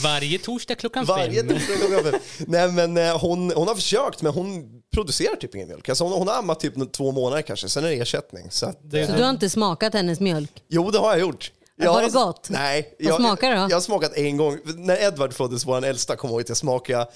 Varje 0.05 0.38
torsdag 0.38 0.75
klockan 0.75 1.05
Varje 1.05 1.41
fem. 1.41 1.49
torsdag 1.49 1.75
klockan 1.76 2.12
fem. 2.12 2.20
Nej, 2.47 2.69
men 2.73 2.97
eh, 2.97 3.19
hon, 3.20 3.53
hon 3.56 3.69
har 3.69 3.75
försökt, 3.75 4.23
men 4.23 4.32
hon 4.32 4.64
producerar 4.94 5.37
typ 5.37 5.55
ingen 5.55 5.69
mjölk. 5.69 5.88
Alltså 5.88 6.05
hon, 6.05 6.12
hon 6.12 6.29
har 6.29 6.35
ammat 6.35 6.61
typ 6.61 6.93
två 6.93 7.12
månader 7.12 7.43
kanske, 7.43 7.69
sen 7.69 7.85
är 7.85 7.88
det 7.88 7.94
ersättning. 8.00 8.50
Så 8.50 8.67
att, 8.67 8.79
Det- 8.91 9.06
Så 9.06 9.12
du 9.12 9.23
har 9.23 9.31
inte 9.31 9.50
smakat 9.50 9.94
hennes 9.94 10.20
mjölk? 10.20 10.53
Jo, 10.69 10.91
det 10.91 10.99
har 10.99 11.11
jag 11.11 11.20
gjort. 11.20 11.53
Var 11.79 12.03
det 12.03 12.08
gott? 12.12 12.47
Nej. 12.50 12.94
Vad 13.00 13.14
smakar 13.17 13.50
det 13.50 13.56
då? 13.56 13.67
Jag 13.70 13.76
har 13.76 13.81
smakat 13.81 14.12
en 14.17 14.37
gång. 14.37 14.58
När 14.64 15.03
Edvard 15.03 15.32
föddes, 15.35 15.67
vår 15.67 15.85
äldsta, 15.85 16.17
kom 16.17 16.31
jag 16.31 16.32
ihåg 16.35 16.41
att 16.41 16.49
jag 16.49 16.56
smakade. 16.58 17.06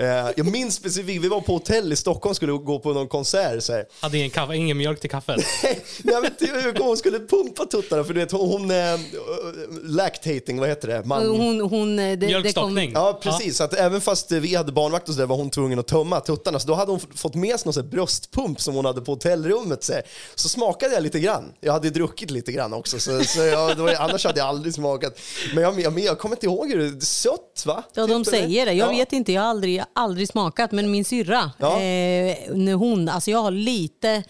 Eh, 0.00 0.30
jag 0.36 0.46
minns 0.46 0.74
specifikt, 0.74 1.24
vi 1.24 1.28
var 1.28 1.40
på 1.40 1.52
hotell 1.52 1.92
i 1.92 1.96
Stockholm 1.96 2.34
skulle 2.34 2.52
gå 2.52 2.78
på 2.78 2.92
någon 2.92 3.08
konsert. 3.08 3.62
Så 3.62 3.72
här. 3.72 3.84
Hade 4.00 4.18
ingen, 4.18 4.30
kaffe, 4.30 4.56
ingen 4.56 4.78
mjölk 4.78 5.00
till 5.00 5.10
kaffet. 5.10 5.44
Nej, 6.02 6.20
men 6.52 6.76
hon 6.78 6.96
skulle 6.96 7.18
pumpa 7.18 7.66
tuttarna 7.66 8.04
för 8.04 8.14
du 8.14 8.20
vet 8.20 8.32
hon, 8.32 8.48
hon 8.48 8.70
eh, 8.70 9.00
lactating, 9.82 10.60
vad 10.60 10.68
heter 10.68 10.88
det? 10.88 11.04
Man, 11.04 11.26
Hon, 11.28 11.60
hon, 11.60 11.96
det, 11.96 12.16
det 12.16 12.26
kom, 12.26 12.26
Mjölkstockning. 12.26 12.90
Ja, 12.94 13.20
precis. 13.22 13.56
Så 13.56 13.64
att 13.64 13.74
även 13.74 14.00
fast 14.00 14.32
vi 14.32 14.54
hade 14.54 14.72
barnvakt 14.72 15.08
och 15.08 15.14
så 15.14 15.20
där 15.20 15.26
var 15.26 15.36
hon 15.36 15.50
tvungen 15.50 15.78
att 15.78 15.86
tömma 15.86 16.20
tuttarna. 16.20 16.60
Så 16.60 16.68
då 16.68 16.74
hade 16.74 16.90
hon 16.90 17.00
fått 17.14 17.34
med 17.34 17.60
sig 17.60 17.72
någon 17.72 17.84
här 17.84 17.90
bröstpump 17.90 18.60
som 18.60 18.74
hon 18.74 18.84
hade 18.84 19.00
på 19.00 19.12
hotellrummet. 19.12 19.84
Så, 19.84 19.92
här. 19.92 20.02
så 20.34 20.48
smakade 20.48 20.94
jag 20.94 21.02
lite 21.02 21.20
grann. 21.20 21.52
Jag 21.60 21.72
hade 21.72 21.90
druckit 21.90 22.30
lite 22.30 22.52
grann 22.52 22.72
också, 22.72 22.98
så, 23.00 23.24
så 23.24 23.40
jag, 23.40 23.74
var, 23.74 23.94
annars 23.94 24.24
hade 24.24 24.38
jag 24.38 24.48
aldrig 24.48 24.74
smakat. 24.74 25.18
Men 25.54 25.62
jag, 25.64 25.80
jag, 25.80 25.98
jag 26.00 26.18
kommer 26.18 26.36
inte 26.36 26.46
ihåg 26.46 26.68
hur 26.70 26.78
det 26.78 26.84
är. 26.86 27.00
Sött, 27.00 27.62
va? 27.66 27.82
Ja, 27.94 28.06
de 28.06 28.24
Typ, 28.24 28.34
säger 28.34 28.66
det. 28.66 28.72
Jag 28.72 28.88
Ja. 28.88 28.98
vet 28.98 29.12
inte, 29.12 29.32
jag 29.32 29.42
har 29.42 29.48
aldrig, 29.48 29.82
aldrig 29.94 30.28
smakat. 30.28 30.72
Men 30.72 30.90
min 30.90 31.04
syrra, 31.04 31.50
Ja. 31.58 31.72
eh, 31.72 32.36
när 32.54 32.74
hon, 32.74 33.08
alltså 33.08 33.30
jag 33.30 33.42
har 33.42 33.50
lite 33.50 34.22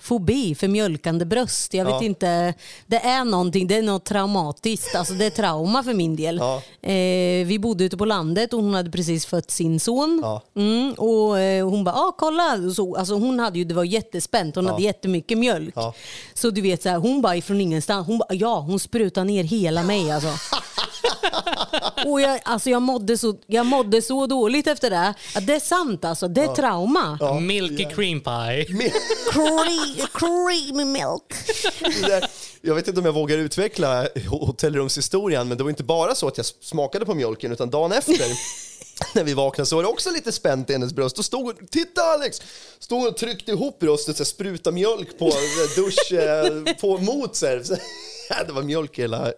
fobi 0.00 0.54
för 0.54 0.68
mjölkande 0.68 1.24
bröst. 1.24 1.74
Jag 1.74 1.84
vet 1.84 1.94
Ja. 1.94 2.02
inte, 2.04 2.54
det 2.86 2.96
är 2.96 3.24
någonting, 3.24 3.66
det 3.66 3.74
är 3.76 3.82
något 3.82 4.04
traumatiskt. 4.04 4.94
Alltså 4.94 5.14
det 5.14 5.24
är 5.24 5.30
trauma 5.30 5.82
för 5.82 5.94
min 5.94 6.16
del. 6.16 6.36
Ja. 6.36 6.62
Eh, 6.90 7.46
vi 7.46 7.58
bodde 7.62 7.84
ute 7.84 7.96
på 7.96 8.04
landet 8.04 8.52
och 8.52 8.62
hon 8.62 8.74
hade 8.74 8.90
precis 8.90 9.26
fött 9.26 9.50
sin 9.50 9.80
son. 9.80 10.20
Ja. 10.22 10.42
Mm, 10.56 10.92
och 10.92 11.40
eh, 11.40 11.68
hon 11.68 11.84
bara, 11.84 11.94
ah, 11.94 12.14
kolla. 12.18 12.70
Så, 12.76 12.96
alltså 12.96 13.14
hon 13.14 13.38
hade 13.38 13.58
ju, 13.58 13.64
det 13.64 13.74
var 13.74 13.84
jättespänt, 13.84 14.56
hon 14.56 14.66
hade 14.66 14.82
jättemycket 14.82 15.38
mjölk. 15.38 15.72
Ja. 15.76 15.94
Så 16.34 16.50
du 16.50 16.60
vet, 16.60 16.82
så 16.82 16.88
här, 16.88 16.96
hon 16.96 17.22
bara 17.22 17.36
ifrån 17.36 17.60
ingenstans, 17.60 18.06
hon 18.06 18.18
bara, 18.18 18.34
ja 18.34 18.60
hon 18.60 18.80
sprutade 18.80 19.26
ner 19.26 19.44
hela 19.44 19.82
mig 19.82 20.10
alltså. 20.10 20.28
Och 22.06 22.20
jag, 22.20 22.40
alltså 22.44 22.70
jag, 22.70 22.82
mådde 22.82 23.18
så, 23.18 23.36
jag 23.46 23.66
mådde 23.66 24.02
så 24.02 24.26
dåligt 24.26 24.66
efter 24.66 24.90
det. 24.90 25.14
Att 25.34 25.46
det 25.46 25.54
är 25.54 25.60
sant 25.60 26.04
alltså, 26.04 26.28
det 26.28 26.40
är 26.42 26.54
trauma. 26.54 27.18
Milky 27.40 27.84
cream 27.84 28.20
pie. 28.20 28.66
Men- 28.68 28.90
Cre- 29.32 30.08
creamy 30.12 30.84
milk. 30.84 31.34
där- 32.02 32.30
Jag 32.60 32.74
vet 32.74 32.88
inte 32.88 33.00
om 33.00 33.06
jag 33.06 33.12
vågar 33.12 33.38
utveckla 33.38 34.08
hotellrumshistorien, 34.28 35.48
men 35.48 35.58
det 35.58 35.64
var 35.64 35.70
inte 35.70 35.84
bara 35.84 36.14
så 36.14 36.28
att 36.28 36.36
jag 36.36 36.46
smakade 36.46 37.06
på 37.06 37.14
mjölken, 37.14 37.52
utan 37.52 37.70
dagen 37.70 37.92
efter 37.92 38.16
när 39.14 39.24
vi 39.24 39.34
vaknade 39.34 39.66
så 39.66 39.76
var 39.76 39.82
det 39.82 39.88
också 39.88 40.10
lite 40.10 40.32
spänt 40.32 40.70
i 40.70 40.72
hennes 40.72 40.92
bröst. 40.92 41.16
Då 41.16 41.22
stod 41.22 41.44
hon, 41.44 41.66
titta 41.70 42.02
Alex! 42.02 42.40
Stod 42.78 43.06
och 43.08 43.16
tryckte 43.16 43.50
ihop 43.50 43.78
bröstet 43.78 44.16
så 44.16 44.20
här, 44.22 44.26
spruta 44.26 44.70
mjölk 44.70 45.18
på 45.18 45.26
eh, 45.28 45.32
dusch, 45.76 46.12
eh, 46.12 46.74
på 46.80 46.98
mot 46.98 47.36
så 47.36 47.46
här. 47.46 47.62
Så, 47.62 47.76
ja, 48.28 48.36
Det 48.46 48.52
var 48.52 48.62
mjölk 48.62 48.98
hela... 48.98 49.32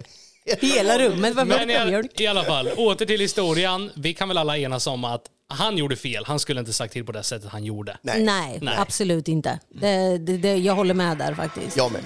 Hela 0.61 0.99
rummet 0.99 1.35
var 1.35 1.47
fullt 1.47 1.61
av 1.81 1.87
mjölk. 1.87 2.21
i 2.21 2.27
alla 2.27 2.45
fall, 2.45 2.69
åter 2.77 3.07
till 3.07 3.21
historien. 3.21 3.91
Vi 3.97 4.15
kan 4.15 4.29
väl 4.29 4.39
alla 4.39 4.59
enas 4.59 4.87
om 4.87 5.05
att 5.05 5.23
han 5.49 5.79
gjorde 5.79 5.97
fel. 5.97 6.25
Han 6.27 6.39
skulle 6.39 6.61
inte 6.61 6.73
sagt 6.73 6.93
till 6.93 7.05
på 7.05 7.13
det 7.13 7.23
sättet 7.23 7.51
han 7.51 7.65
gjorde. 7.65 7.99
Nej, 8.03 8.23
Nej, 8.25 8.59
Nej. 8.63 8.75
absolut 8.79 9.29
inte. 9.29 9.61
Det, 9.69 10.19
det, 10.19 10.37
det, 10.37 10.57
jag 10.57 10.75
håller 10.75 10.95
med 10.95 11.19
där 11.19 11.35
faktiskt. 11.35 11.77
jag 11.77 11.93
med. 11.93 12.03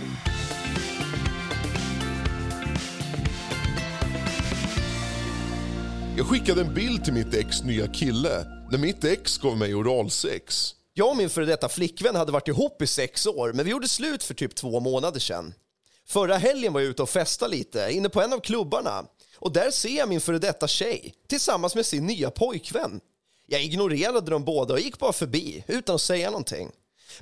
Jag 6.16 6.26
skickade 6.26 6.60
en 6.60 6.74
bild 6.74 7.04
till 7.04 7.12
mitt 7.12 7.34
ex 7.34 7.62
nya 7.62 7.86
kille 7.86 8.44
när 8.70 8.78
mitt 8.78 9.04
ex 9.04 9.38
gav 9.38 9.56
mig 9.58 9.74
oralsex. 9.74 10.70
Jag 10.94 11.10
och 11.10 11.16
min 11.16 11.30
före 11.30 11.44
detta 11.44 11.68
flickvän 11.68 12.16
hade 12.16 12.32
varit 12.32 12.48
ihop 12.48 12.82
i 12.82 12.86
sex 12.86 13.26
år, 13.26 13.52
men 13.52 13.64
vi 13.64 13.70
gjorde 13.70 13.88
slut 13.88 14.22
för 14.24 14.34
typ 14.34 14.54
två 14.54 14.80
månader 14.80 15.20
sedan. 15.20 15.54
Förra 16.06 16.36
helgen 16.36 16.72
var 16.72 16.80
jag 16.80 16.90
ute 16.90 17.02
och 17.02 17.10
festade 17.10 17.56
lite, 17.56 17.88
inne 17.90 18.08
på 18.08 18.22
en 18.22 18.32
av 18.32 18.40
klubbarna. 18.40 19.06
Och 19.36 19.52
där 19.52 19.70
ser 19.70 19.96
jag 19.96 20.08
min 20.08 20.20
före 20.20 20.38
detta 20.38 20.68
tjej 20.68 21.14
tillsammans 21.26 21.74
med 21.74 21.86
sin 21.86 22.06
nya 22.06 22.30
pojkvän. 22.30 23.00
Jag 23.46 23.62
ignorerade 23.62 24.30
dem 24.30 24.44
båda 24.44 24.74
och 24.74 24.80
gick 24.80 24.98
bara 24.98 25.12
förbi 25.12 25.64
utan 25.68 25.94
att 25.94 26.00
säga 26.00 26.30
någonting. 26.30 26.70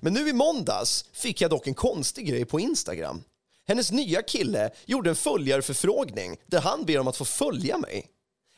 Men 0.01 0.13
nu 0.13 0.29
i 0.29 0.33
måndags 0.33 1.05
fick 1.13 1.41
jag 1.41 1.51
dock 1.51 1.67
en 1.67 1.75
konstig 1.75 2.27
grej 2.27 2.45
på 2.45 2.61
Instagram. 2.61 3.23
Hennes 3.67 3.93
nya 3.93 4.23
kille 4.23 4.71
gjorde 4.87 5.11
en 5.11 5.17
följarförfrågning 5.17 6.37
där 6.47 6.61
han 6.61 6.85
ber 6.85 6.99
om 6.99 7.09
att 7.09 7.17
få 7.17 7.25
följa 7.25 7.79
mig. 7.79 8.07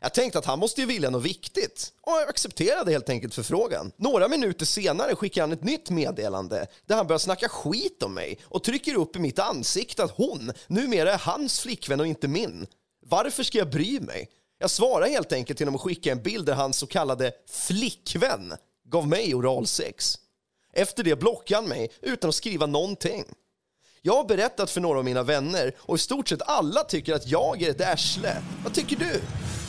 Jag 0.04 0.14
tänkte 0.14 0.38
att 0.38 0.44
han 0.44 0.58
måste 0.58 0.80
ju 0.80 0.86
vilja 0.86 1.10
något 1.10 1.22
viktigt 1.22 1.92
och 2.00 2.12
jag 2.12 2.28
accepterade 2.28 2.92
helt 2.92 3.08
enkelt 3.08 3.34
förfrågan. 3.34 3.92
Några 3.96 4.28
minuter 4.28 4.66
senare 4.66 5.14
skickar 5.14 5.40
han 5.40 5.52
ett 5.52 5.64
nytt 5.64 5.90
meddelande 5.90 6.66
där 6.86 6.96
han 6.96 7.06
börjar 7.06 7.18
snacka 7.18 7.48
skit 7.48 8.02
om 8.02 8.14
mig 8.14 8.38
och 8.44 8.64
trycker 8.64 8.94
upp 8.94 9.16
i 9.16 9.18
mitt 9.18 9.38
ansikte 9.38 10.04
att 10.04 10.10
hon 10.10 10.52
numera 10.66 11.12
är 11.12 11.18
hans 11.18 11.60
flickvän 11.60 12.00
och 12.00 12.06
inte 12.06 12.28
min. 12.28 12.66
Varför 13.06 13.42
ska 13.42 13.58
jag 13.58 13.70
bry 13.70 14.00
mig? 14.00 14.28
Jag 14.58 14.70
svarar 14.70 15.06
helt 15.06 15.32
enkelt 15.32 15.60
genom 15.60 15.74
att 15.74 15.80
skicka 15.80 16.12
en 16.12 16.22
bild 16.22 16.46
där 16.46 16.54
hans 16.54 16.76
så 16.76 16.86
kallade 16.86 17.32
flickvän 17.50 18.52
gav 18.88 19.08
mig 19.08 19.34
oralsex. 19.34 20.18
Efter 20.72 21.04
det 21.04 21.16
blockade 21.16 21.60
han 21.60 21.68
mig 21.68 21.90
utan 22.02 22.28
att 22.28 22.34
skriva 22.34 22.66
någonting. 22.66 23.24
Jag 24.06 24.14
har 24.16 24.24
berättat 24.24 24.70
för 24.70 24.80
några 24.80 24.98
av 24.98 25.04
mina 25.04 25.22
vänner 25.22 25.72
och 25.78 25.94
i 25.96 25.98
stort 25.98 26.28
sett 26.28 26.42
alla 26.42 26.80
tycker 26.84 27.14
att 27.14 27.26
jag 27.26 27.62
är 27.62 27.70
ett 27.70 27.80
arsle. 27.80 28.36
Vad 28.64 28.72
tycker 28.72 28.96
du? 28.96 29.20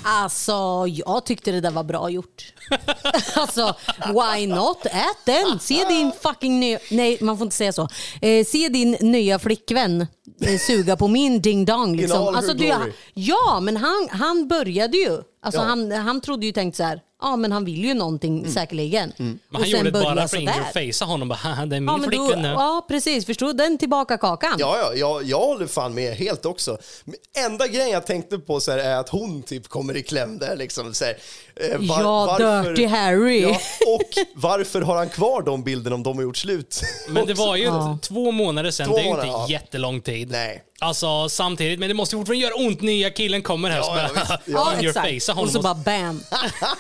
Alltså, 0.04 0.86
jag 0.88 1.25
tyckte 1.25 1.51
det 1.51 1.62
där 1.62 1.72
var 1.72 1.84
bra 1.84 2.10
gjort. 2.10 2.54
alltså, 3.36 3.75
why 4.06 4.48
not? 4.48 4.86
Ät 4.86 5.25
den! 5.25 5.60
Se 5.60 5.86
din 5.88 6.12
fucking 6.22 6.60
nya... 6.60 6.80
Nej, 6.92 7.18
man 7.22 7.38
får 7.38 7.46
inte 7.46 7.56
säga 7.56 7.74
så. 7.74 7.88
Eh, 8.22 8.46
se 8.46 8.70
din 8.70 8.92
nya 8.92 9.39
flickvän 9.39 10.08
eh, 10.42 10.60
suga 10.60 10.96
på 10.98 11.08
min 11.08 11.42
ding 11.42 11.65
dong. 11.65 11.89
all 11.89 11.96
Liksom. 11.96 12.36
Alltså, 12.36 12.54
du, 12.54 12.74
ja, 13.13 13.60
men 13.62 13.77
han, 13.77 14.08
han 14.12 14.48
började 14.48 14.98
ju. 14.98 15.22
Alltså, 15.44 15.62
Ja. 15.62 15.68
han, 15.68 15.92
han 15.92 16.22
trodde 16.22 16.46
ju 16.46 16.51
tänkt 16.51 16.77
så 16.77 16.84
här, 16.84 17.01
ja 17.22 17.36
men 17.36 17.51
han 17.51 17.65
vill 17.65 17.86
ju 17.86 17.93
någonting 17.93 18.39
Mm. 18.39 18.51
säkerligen. 18.51 19.13
Men 19.17 19.39
han 19.51 19.69
gjorde 19.69 19.91
det 19.91 20.03
bara 20.03 20.27
för 20.27 20.38
att 20.38 20.41
interfacea 20.43 21.07
honom. 21.07 21.27
Bara, 21.27 21.36
"Haha, 21.36 21.65
det 21.65 21.75
är 21.75 21.79
min 21.79 22.01
Ja, 22.01 22.07
flickvän 22.07 22.41
nu. 22.41 22.48
ja, 22.48 22.86
precis. 22.88 23.25
Förstår 23.25 23.48
du? 23.48 23.53
Den 23.53 23.77
tillbaka 23.77 24.17
kakan. 24.17 24.55
Ja, 24.60 24.77
ja 24.77 24.93
jag, 24.93 25.24
jag 25.24 25.39
håller 25.39 25.67
fan 25.67 25.93
med 25.93 26.15
helt 26.15 26.45
också. 26.45 26.77
Men 27.05 27.15
Enda 27.45 27.67
grejen 27.67 27.89
jag 27.89 28.05
tänkte 28.05 28.39
på 28.39 28.60
så 28.60 28.72
här, 28.72 28.77
är 28.77 28.95
att 28.98 29.10
hon 29.10 29.43
typ 29.43 29.67
kommer 29.67 29.98
i 29.98 30.03
kläm 30.03 30.38
där. 30.38 30.55
Liksom, 30.55 30.93
så 30.93 31.05
här, 31.05 31.17
eh, 31.62 31.77
Ja, 31.81 32.38
Dirty 32.63 32.85
Harry. 32.85 33.41
Ja, 33.41 33.50
och 33.88 34.01
varför 34.35 34.81
har 34.81 34.95
han 34.95 35.09
kvar 35.09 35.41
de 35.41 35.63
bilderna 35.63 35.95
om 35.95 36.03
de 36.03 36.17
har 36.17 36.24
gjort 36.24 36.38
slut? 36.38 36.81
Men 37.09 37.27
det 37.27 37.33
var 37.33 37.55
ju 37.55 37.63
Ja. 37.63 37.97
två 38.01 38.31
månader 38.31 38.71
sedan. 38.71 38.88
Två 38.88 38.95
det 38.95 39.01
är 39.01 39.05
ju 39.05 39.09
inte 39.12 39.27
ja. 39.27 39.47
jättelång 39.50 40.01
tid. 40.01 40.31
Nej. 40.31 40.63
Alltså 40.79 41.29
samtidigt, 41.29 41.79
men 41.79 41.89
det 41.89 41.95
måste 41.95 42.15
ju 42.15 42.19
fortfarande 42.19 42.43
göra 42.43 42.55
ont. 42.55 42.81
Nya 42.81 43.09
killen 43.09 43.41
kommer 43.41 43.69
här 43.69 43.77
Ja, 43.77 43.83
så 43.83 43.89
ja, 43.97 44.09
bara. 44.27 44.39
Ja, 44.45 44.74
on 44.77 44.83
your 44.83 44.93
face. 44.93 45.41
Och 45.41 45.50
så 45.50 45.57
och- 45.57 45.63
bara 45.63 45.75
bam. 45.75 46.24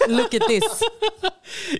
Look 0.07 0.33
at 0.33 0.41
this. 0.49 0.63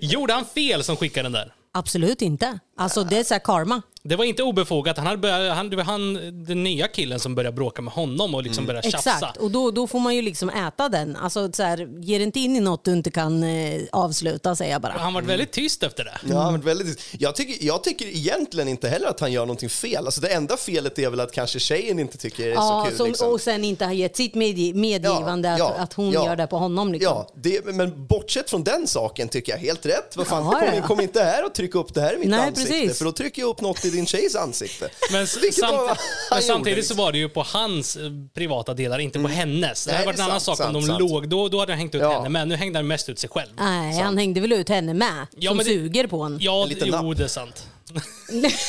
Gjorde 0.12 0.34
han 0.34 0.46
fel 0.46 0.84
som 0.84 0.96
skickade 0.98 1.26
den 1.26 1.32
där? 1.32 1.54
Absolut 1.74 2.22
inte. 2.22 2.60
Alltså 2.78 3.04
det 3.04 3.18
är 3.18 3.24
så 3.24 3.34
här 3.34 3.40
karma. 3.44 3.82
Det 4.04 4.16
var 4.16 4.26
inte 4.26 4.44
obefogat. 4.44 4.98
Han 4.98 5.06
hade 5.08 5.18
börjat, 5.18 5.56
han, 5.58 5.70
det 5.70 5.76
var 5.76 5.84
han, 5.84 6.14
den 6.46 6.64
nya 6.64 6.88
killen 6.88 7.20
som 7.20 7.36
började 7.36 7.56
bråka 7.56 7.82
med 7.82 7.94
honom 7.94 8.36
och 8.36 8.44
liksom 8.44 8.62
Mm. 8.64 8.68
började 8.68 8.92
tjafsa. 8.92 9.12
Exakt, 9.14 9.38
och 9.38 9.52
då, 9.52 9.72
då 9.72 9.88
får 9.88 10.00
man 10.00 10.16
ju 10.16 10.22
liksom 10.22 10.50
äta 10.50 10.90
den. 10.90 11.16
Alltså 11.16 11.52
så 11.52 11.64
här, 11.64 11.78
ge 12.02 12.18
dig 12.18 12.26
inte 12.26 12.40
in 12.40 12.56
i 12.56 12.60
något 12.60 12.86
du 12.86 12.92
inte 12.92 13.12
kan 13.12 13.44
eh, 13.44 13.82
avsluta 13.92 14.56
säger 14.56 14.72
jag 14.72 14.82
bara. 14.82 14.94
Han 14.94 15.14
var 15.14 15.22
väldigt 15.22 15.52
tyst 15.52 15.84
efter 15.84 16.04
det. 16.04 16.18
Ja, 16.30 16.52
men 16.52 16.62
väldigt, 16.62 17.02
jag, 17.20 17.36
tycker, 17.36 17.66
jag 17.66 17.84
tycker 17.84 18.06
egentligen 18.06 18.68
inte 18.68 18.90
heller 18.90 19.08
att 19.08 19.20
han 19.20 19.32
gör 19.32 19.42
någonting 19.46 19.70
fel. 19.70 20.06
Alltså, 20.06 20.22
det 20.22 20.34
enda 20.34 20.58
felet 20.58 21.00
är 21.00 21.10
väl 21.10 21.20
att 21.20 21.32
kanske 21.32 21.60
tjejen 21.60 22.00
inte 22.00 22.18
tycker 22.18 22.44
det 22.46 22.50
är 22.52 22.54
Ja, 22.56 22.82
så 22.84 22.90
kul. 22.90 22.98
som, 22.98 23.08
liksom. 23.08 23.30
och 23.32 23.42
sen 23.42 23.64
inte 23.64 23.86
har 23.86 23.94
gett 23.94 24.16
sitt 24.18 24.34
medgi- 24.36 24.74
medgivande 24.74 25.48
Ja, 25.48 25.54
att, 25.54 25.60
ja, 25.60 25.74
att 25.84 25.94
hon 25.94 26.12
ja. 26.12 26.26
gör 26.26 26.36
det 26.36 26.48
på 26.48 26.58
honom. 26.58 26.92
Liksom. 26.94 27.14
Ja, 27.14 27.28
det, 27.36 27.66
men 27.66 28.08
bortsett 28.08 28.50
från 28.50 28.64
den 28.64 28.88
saken 28.88 29.28
tycker 29.30 29.52
jag 29.52 29.60
helt 29.60 29.86
rätt. 29.86 30.14
Vad 30.18 30.28
fan, 30.28 30.44
Ja, 30.46 30.52
kom, 30.60 30.78
ja. 30.78 30.88
kom 30.88 31.02
inte 31.02 31.24
här 31.24 31.46
och 31.46 31.54
tryck 31.54 31.76
upp 31.76 31.94
det 31.94 32.02
här 32.02 32.16
i 32.16 32.18
mitt 32.18 32.30
Nej, 32.30 32.40
ansikte. 32.40 32.65
Precis. 32.72 32.98
För 32.98 33.06
då 33.06 33.12
trycker 33.12 33.42
jag 33.42 33.50
upp 33.50 33.62
något 33.62 33.86
i 33.86 33.90
din 33.90 34.06
tjejs 34.06 34.36
ansikte. 34.36 34.90
Men, 35.12 35.28
Vilket 35.42 35.60
samt, 35.60 36.00
men 36.32 36.42
samtidigt 36.42 36.86
så 36.88 36.94
var 36.96 37.12
det 37.12 37.18
ju 37.18 37.30
på 37.30 37.44
hans 37.44 37.96
eh, 37.96 38.04
privata 38.34 38.74
delar, 38.74 39.00
inte 39.00 39.20
på 39.20 39.28
hennes. 39.28 39.86
Det 39.86 39.92
hade 39.94 40.06
varit 40.06 40.20
en 40.20 40.26
annan 40.26 40.42
sant, 40.42 40.58
sak 40.58 40.68
om 40.68 40.74
sant, 40.74 40.86
de 40.86 40.88
sant. 40.88 41.00
låg. 41.12 41.30
Då, 41.30 41.50
då 41.50 41.60
hade 41.60 41.72
han 41.72 41.80
hängt 41.80 41.96
ut 41.96 42.02
Ja. 42.02 42.14
henne, 42.14 42.30
men 42.30 42.50
nu 42.50 42.56
hängde 42.56 42.80
han 42.80 42.88
mest 42.88 43.10
ut 43.10 43.20
sig 43.20 43.30
själv. 43.30 43.50
Nej, 43.58 44.00
han 44.00 44.18
hängde 44.18 44.42
väl 44.42 44.54
ut 44.54 44.70
henne 44.70 44.94
med, 44.94 45.28
Ja, 45.38 45.50
som 45.50 45.58
men 45.58 45.66
det- 45.66 45.72
suger 45.72 46.08
på 46.08 46.18
honom. 46.18 46.40
Ja, 46.42 46.68
En 46.70 46.78
jo, 46.88 47.14
det 47.14 47.24
är 47.24 47.28
sant. 47.28 47.68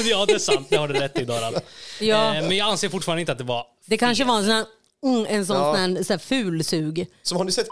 ja, 0.04 0.26
det 0.26 0.32
är 0.32 0.38
sant. 0.38 0.66
Det 0.70 0.76
har 0.76 0.88
du 0.88 0.94
rätt 0.94 1.18
i, 1.18 1.24
Doran. 1.24 1.54
Ja. 2.00 2.34
Eh, 2.34 2.42
men 2.48 2.56
jag 2.56 2.68
anser 2.68 2.88
fortfarande 2.88 3.20
inte 3.20 3.32
att 3.32 3.38
det 3.38 3.44
var 3.44 3.64
Det 3.86 3.96
kanske 3.96 4.24
var 4.24 4.36
en 4.38 4.44
sån 4.44 4.52
här, 4.54 4.64
mm, 5.04 5.26
en 5.28 5.46
sån, 5.46 5.56
Ja. 5.56 5.74
sån 5.76 5.96
här, 5.96 6.02
så 6.02 6.12
här 6.12 6.18
ful 6.18 6.64
sug. 6.64 7.06
Som 7.22 7.36
har 7.38 7.44
ni 7.44 7.52
sett 7.52 7.66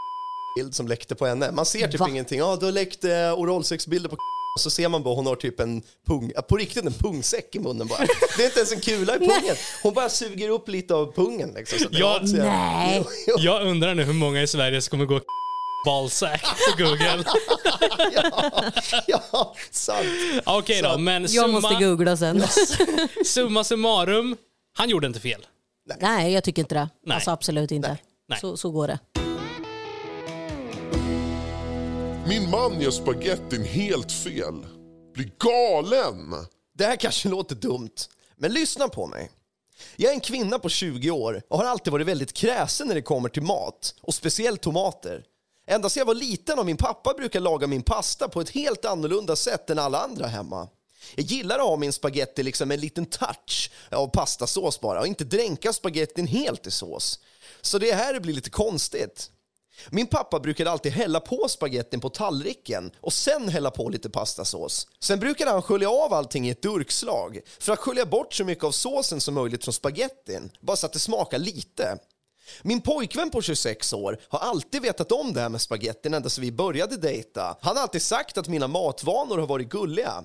bild 0.58 0.74
som 0.74 0.88
läckte 0.88 1.14
på 1.14 1.26
henne? 1.26 1.52
Man 1.52 1.66
ser 1.66 1.88
typ 1.88 2.00
Va? 2.00 2.08
ingenting. 2.08 2.38
Ja, 2.38 2.56
du 2.60 2.64
har 2.64 2.72
läckt 2.72 3.04
eh, 3.04 3.10
oralsexbilder 3.38 4.08
på 4.10 4.16
så 4.60 4.70
ser 4.70 4.88
man 4.88 5.02
bara 5.02 5.14
hon 5.14 5.26
har 5.26 5.36
typ 5.36 5.60
en 5.60 5.82
pung, 6.06 6.32
ja, 6.34 6.42
på 6.42 6.56
riktigt 6.56 6.84
en 6.84 6.92
pungsäck 6.92 7.54
i 7.54 7.58
munnen 7.60 7.86
bara. 7.86 8.06
Det 8.36 8.42
är 8.42 8.46
inte 8.46 8.58
ens 8.58 8.72
en 8.72 8.80
kula 8.80 9.16
i 9.16 9.18
pungen. 9.28 9.56
Hon 9.82 9.94
bara 9.94 10.08
suger 10.08 10.48
upp 10.48 10.68
lite 10.68 10.94
av 10.94 11.12
pungen 11.12 11.52
liksom. 11.54 11.78
Så 11.78 11.86
Ja, 11.90 12.20
Nej. 12.22 12.96
Jo, 12.98 13.10
jo. 13.26 13.34
Jag 13.38 13.66
undrar 13.66 13.94
nu 13.94 14.02
hur 14.04 14.12
många 14.12 14.42
i 14.42 14.46
Sverige 14.46 14.82
som 14.82 14.90
kommer 14.90 15.04
gå 15.04 15.20
balsack 15.86 16.42
på 16.42 16.82
Google. 16.82 17.24
Ja, 19.06 19.54
sant. 19.70 20.06
Okej 20.44 20.82
då, 20.82 20.98
men 20.98 21.22
Jag 21.22 21.30
summa, 21.30 21.60
måste 21.60 21.84
googla 21.84 22.16
sen. 22.16 22.42
summa 23.24 23.64
summarum, 23.64 24.36
han 24.76 24.88
gjorde 24.88 25.06
inte 25.06 25.20
fel. 25.20 25.46
Nej, 26.00 26.32
jag 26.32 26.44
tycker 26.44 26.62
inte 26.62 26.74
det. 26.74 26.88
Nej. 27.06 27.14
Alltså 27.14 27.30
absolut 27.30 27.70
inte. 27.70 27.96
Nej. 28.28 28.38
Så, 28.40 28.56
så 28.56 28.70
går 28.70 28.88
det. 28.88 28.98
Min 32.28 32.50
man 32.50 32.80
gör 32.80 32.90
spagettin 32.90 33.64
helt 33.64 34.12
fel. 34.12 34.66
Blir 35.14 35.30
galen. 35.38 36.46
Det 36.74 36.84
här 36.84 36.96
kanske 36.96 37.28
låter 37.28 37.54
dumt, 37.54 37.94
men 38.36 38.52
lyssna 38.52 38.88
på 38.88 39.06
mig. 39.06 39.30
Jag 39.96 40.10
är 40.10 40.14
en 40.14 40.20
kvinna 40.20 40.58
på 40.58 40.68
20 40.68 41.10
år 41.10 41.42
och 41.48 41.58
har 41.58 41.64
alltid 41.64 41.92
varit 41.92 42.06
väldigt 42.06 42.32
kräsen 42.32 42.88
när 42.88 42.94
det 42.94 43.02
kommer 43.02 43.28
till 43.28 43.42
mat, 43.42 43.94
och 44.00 44.14
speciellt 44.14 44.62
tomater. 44.62 45.24
Ända 45.66 45.88
sedan 45.88 46.00
jag 46.00 46.06
var 46.06 46.14
liten 46.14 46.58
och 46.58 46.66
min 46.66 46.76
pappa 46.76 47.14
brukar 47.14 47.40
laga 47.40 47.66
min 47.66 47.82
pasta 47.82 48.28
på 48.28 48.40
ett 48.40 48.50
helt 48.50 48.84
annorlunda 48.84 49.36
sätt 49.36 49.70
än 49.70 49.78
alla 49.78 49.98
andra 49.98 50.26
hemma. 50.26 50.68
Jag 51.14 51.26
gillar 51.26 51.58
att 51.58 51.66
ha 51.66 51.76
min 51.76 51.92
spaghetti 51.92 52.42
liksom 52.42 52.68
med 52.68 52.74
en 52.74 52.80
liten 52.80 53.06
touch 53.06 53.70
av 53.90 54.06
pastasås 54.06 54.80
bara 54.80 55.00
och 55.00 55.06
inte 55.06 55.24
dränka 55.24 55.72
spagettin 55.72 56.26
helt 56.26 56.66
i 56.66 56.70
sås. 56.70 57.20
Så 57.60 57.78
det 57.78 57.90
är 57.90 57.96
här 57.96 58.14
det 58.14 58.20
blir 58.20 58.34
lite 58.34 58.50
konstigt. 58.50 59.30
Min 59.90 60.06
pappa 60.06 60.40
brukade 60.40 60.70
alltid 60.70 60.92
hälla 60.92 61.20
på 61.20 61.48
spagettin 61.48 62.00
på 62.00 62.10
tallriken 62.10 62.90
och 63.00 63.12
sen 63.12 63.48
hälla 63.48 63.70
på 63.70 63.88
lite 63.88 64.10
pastasås. 64.10 64.88
Sen 65.00 65.20
brukade 65.20 65.50
han 65.50 65.62
skölja 65.62 65.90
av 65.90 66.14
allting 66.14 66.46
i 66.46 66.50
ett 66.50 66.62
durkslag 66.62 67.40
för 67.58 67.72
att 67.72 67.78
skölja 67.78 68.06
bort 68.06 68.34
så 68.34 68.44
mycket 68.44 68.64
av 68.64 68.70
såsen 68.70 69.20
som 69.20 69.34
möjligt 69.34 69.64
från 69.64 69.74
spagettin, 69.74 70.50
bara 70.60 70.76
så 70.76 70.86
att 70.86 70.92
det 70.92 70.98
smakar 70.98 71.38
lite. 71.38 71.98
Min 72.62 72.80
pojkvän 72.80 73.30
på 73.30 73.42
26 73.42 73.92
år 73.92 74.20
har 74.28 74.38
alltid 74.38 74.82
vetat 74.82 75.12
om 75.12 75.32
det 75.32 75.40
här 75.40 75.48
med 75.48 75.60
spagettin 75.60 76.14
ända 76.14 76.28
sedan 76.28 76.42
vi 76.42 76.52
började 76.52 76.96
dejta. 76.96 77.56
Han 77.60 77.76
har 77.76 77.82
alltid 77.82 78.02
sagt 78.02 78.38
att 78.38 78.48
mina 78.48 78.68
matvanor 78.68 79.38
har 79.38 79.46
varit 79.46 79.68
gulliga. 79.68 80.24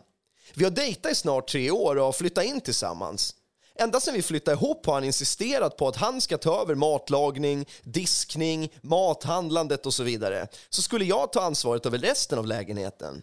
Vi 0.53 0.63
har 0.63 0.72
dejtat 0.72 1.12
i 1.12 1.15
snart 1.15 1.48
tre 1.48 1.72
år 1.72 1.96
och 1.96 2.06
har 2.06 2.12
flyttat 2.12 2.46
in 2.46 2.62
tillsammans. 2.62 3.36
Ända 3.79 4.00
sedan 4.00 4.13
vi 4.13 4.21
flyttade 4.21 4.57
ihop 4.57 4.86
har 4.86 4.93
han 4.93 5.03
insisterat 5.03 5.77
på 5.77 5.88
att 5.88 5.95
han 5.95 6.21
ska 6.21 6.38
ta 6.38 6.62
över 6.62 6.75
matlagning, 6.75 7.65
diskning, 7.83 8.74
mathandlandet 8.81 9.86
och 9.86 9.93
så 9.93 10.03
vidare. 10.03 10.48
Så 10.69 10.81
skulle 10.81 11.05
jag 11.05 11.31
ta 11.31 11.41
ansvaret 11.41 11.86
över 11.86 11.98
resten 11.98 12.39
av 12.39 12.45
lägenheten. 12.45 13.21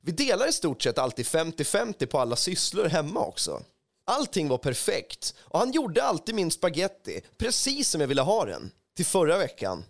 Vi 0.00 0.12
delar 0.12 0.48
i 0.48 0.52
stort 0.52 0.82
sett 0.82 0.98
alltid 0.98 1.26
50-50 1.26 2.06
på 2.06 2.18
alla 2.18 2.36
sysslor 2.36 2.84
hemma 2.84 3.20
också. 3.20 3.62
Allting 4.04 4.48
var 4.48 4.58
perfekt 4.58 5.34
och 5.40 5.58
han 5.58 5.72
gjorde 5.72 6.02
alltid 6.02 6.34
min 6.34 6.50
spaghetti 6.50 7.20
precis 7.38 7.88
som 7.88 8.00
jag 8.00 8.08
ville 8.08 8.22
ha 8.22 8.44
den. 8.44 8.70
Till 8.96 9.06
förra 9.06 9.38
veckan. 9.38 9.84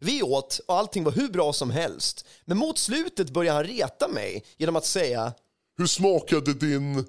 Vi 0.00 0.22
åt 0.22 0.60
och 0.66 0.74
allting 0.74 1.04
var 1.04 1.12
hur 1.12 1.28
bra 1.28 1.52
som 1.52 1.70
helst. 1.70 2.26
Men 2.44 2.58
mot 2.58 2.78
slutet 2.78 3.30
började 3.30 3.56
han 3.56 3.64
reta 3.64 4.08
mig 4.08 4.44
genom 4.56 4.76
att 4.76 4.86
säga 4.86 5.32
Hur 5.76 5.86
smakade 5.86 6.54
din 6.54 7.06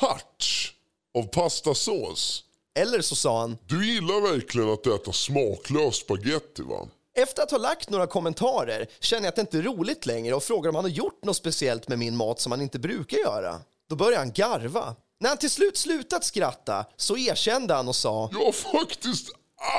touch 0.00 0.75
av 1.16 1.22
pastasås? 1.22 2.42
eller 2.76 3.00
så 3.00 3.16
sa 3.16 3.40
han 3.40 3.58
Du 3.66 3.94
gillar 3.94 4.32
verkligen 4.32 4.70
att 4.70 4.86
äta 4.86 5.12
smaklös 5.12 5.96
spaghetti 5.96 6.62
va? 6.62 6.88
Efter 7.18 7.42
att 7.42 7.50
ha 7.50 7.58
lagt 7.58 7.90
några 7.90 8.06
kommentarer 8.06 8.86
känner 9.00 9.22
jag 9.22 9.28
att 9.28 9.36
det 9.36 9.40
inte 9.40 9.58
är 9.58 9.62
roligt 9.62 10.06
längre 10.06 10.34
och 10.34 10.42
frågar 10.42 10.68
om 10.68 10.74
han 10.74 10.84
har 10.84 10.90
gjort 10.90 11.24
något 11.24 11.36
speciellt 11.36 11.88
med 11.88 11.98
min 11.98 12.16
mat 12.16 12.40
som 12.40 12.52
han 12.52 12.60
inte 12.62 12.78
brukar 12.78 13.18
göra. 13.18 13.60
Då 13.88 13.96
börjar 13.96 14.18
han 14.18 14.32
garva. 14.32 14.96
När 15.20 15.28
han 15.28 15.38
till 15.38 15.50
slut 15.50 15.76
slutat 15.76 16.24
skratta 16.24 16.84
så 16.96 17.16
erkände 17.16 17.74
han 17.74 17.88
och 17.88 17.96
sa 17.96 18.30
Jag 18.32 18.44
har 18.44 18.52
faktiskt 18.52 19.28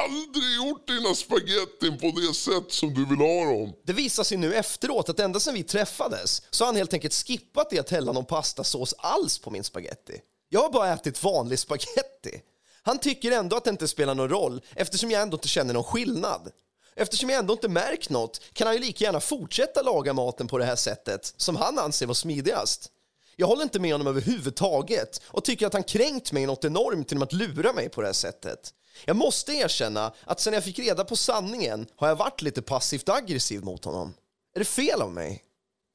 aldrig 0.05 0.55
gjort 0.55 0.87
dina 0.87 1.15
spagettin 1.15 1.97
på 1.99 2.19
det 2.19 2.33
sätt 2.33 2.71
som 2.71 2.93
du 2.93 3.05
vill 3.05 3.17
ha 3.17 3.45
dem. 3.45 3.73
Det 3.85 3.93
visar 3.93 4.23
sig 4.23 4.37
nu 4.37 4.53
efteråt 4.53 5.09
att 5.09 5.19
ända 5.19 5.39
sedan 5.39 5.53
vi 5.53 5.63
träffades 5.63 6.41
så 6.49 6.63
har 6.63 6.67
han 6.67 6.75
helt 6.75 6.93
enkelt 6.93 7.13
skippat 7.13 7.69
det 7.69 7.79
att 7.79 7.89
hälla 7.89 8.11
någon 8.11 8.25
pastasås 8.25 8.93
alls 8.97 9.39
på 9.39 9.51
min 9.51 9.63
spaghetti. 9.63 10.21
Jag 10.49 10.61
har 10.61 10.69
bara 10.69 10.93
ätit 10.93 11.23
vanlig 11.23 11.59
spaghetti. 11.59 12.41
Han 12.81 12.99
tycker 12.99 13.31
ändå 13.31 13.55
att 13.55 13.63
det 13.63 13.69
inte 13.69 13.87
spelar 13.87 14.15
någon 14.15 14.29
roll 14.29 14.61
eftersom 14.75 15.11
jag 15.11 15.21
ändå 15.21 15.37
inte 15.37 15.47
känner 15.47 15.73
någon 15.73 15.83
skillnad. 15.83 16.51
Eftersom 16.95 17.29
jag 17.29 17.39
ändå 17.39 17.53
inte 17.53 17.69
märkt 17.69 18.09
något 18.09 18.41
kan 18.53 18.67
han 18.67 18.75
ju 18.75 18.81
lika 18.81 19.03
gärna 19.03 19.19
fortsätta 19.19 19.81
laga 19.81 20.13
maten 20.13 20.47
på 20.47 20.57
det 20.57 20.65
här 20.65 20.75
sättet 20.75 21.33
som 21.37 21.55
han 21.55 21.79
anser 21.79 22.05
vara 22.05 22.15
smidigast. 22.15 22.91
Jag 23.35 23.47
håller 23.47 23.63
inte 23.63 23.79
med 23.79 23.91
honom 23.91 24.07
överhuvudtaget 24.07 25.21
och 25.25 25.43
tycker 25.43 25.67
att 25.67 25.73
han 25.73 25.83
kränkt 25.83 26.31
mig 26.31 26.45
något 26.45 26.65
enormt 26.65 27.11
genom 27.11 27.23
att 27.23 27.33
lura 27.33 27.73
mig 27.73 27.89
på 27.89 28.01
det 28.01 28.07
här 28.07 28.13
sättet. 28.13 28.73
Jag 29.05 29.15
måste 29.15 29.53
erkänna 29.53 30.13
att 30.25 30.39
sen 30.39 30.53
jag 30.53 30.63
fick 30.63 30.79
reda 30.79 31.05
på 31.05 31.15
sanningen 31.15 31.87
har 31.95 32.07
jag 32.07 32.15
varit 32.15 32.41
lite 32.41 32.61
passivt 32.61 33.09
aggressiv 33.09 33.63
mot 33.63 33.85
honom. 33.85 34.13
Är 34.55 34.59
det 34.59 34.65
fel 34.65 35.01
av 35.01 35.11
mig? 35.11 35.43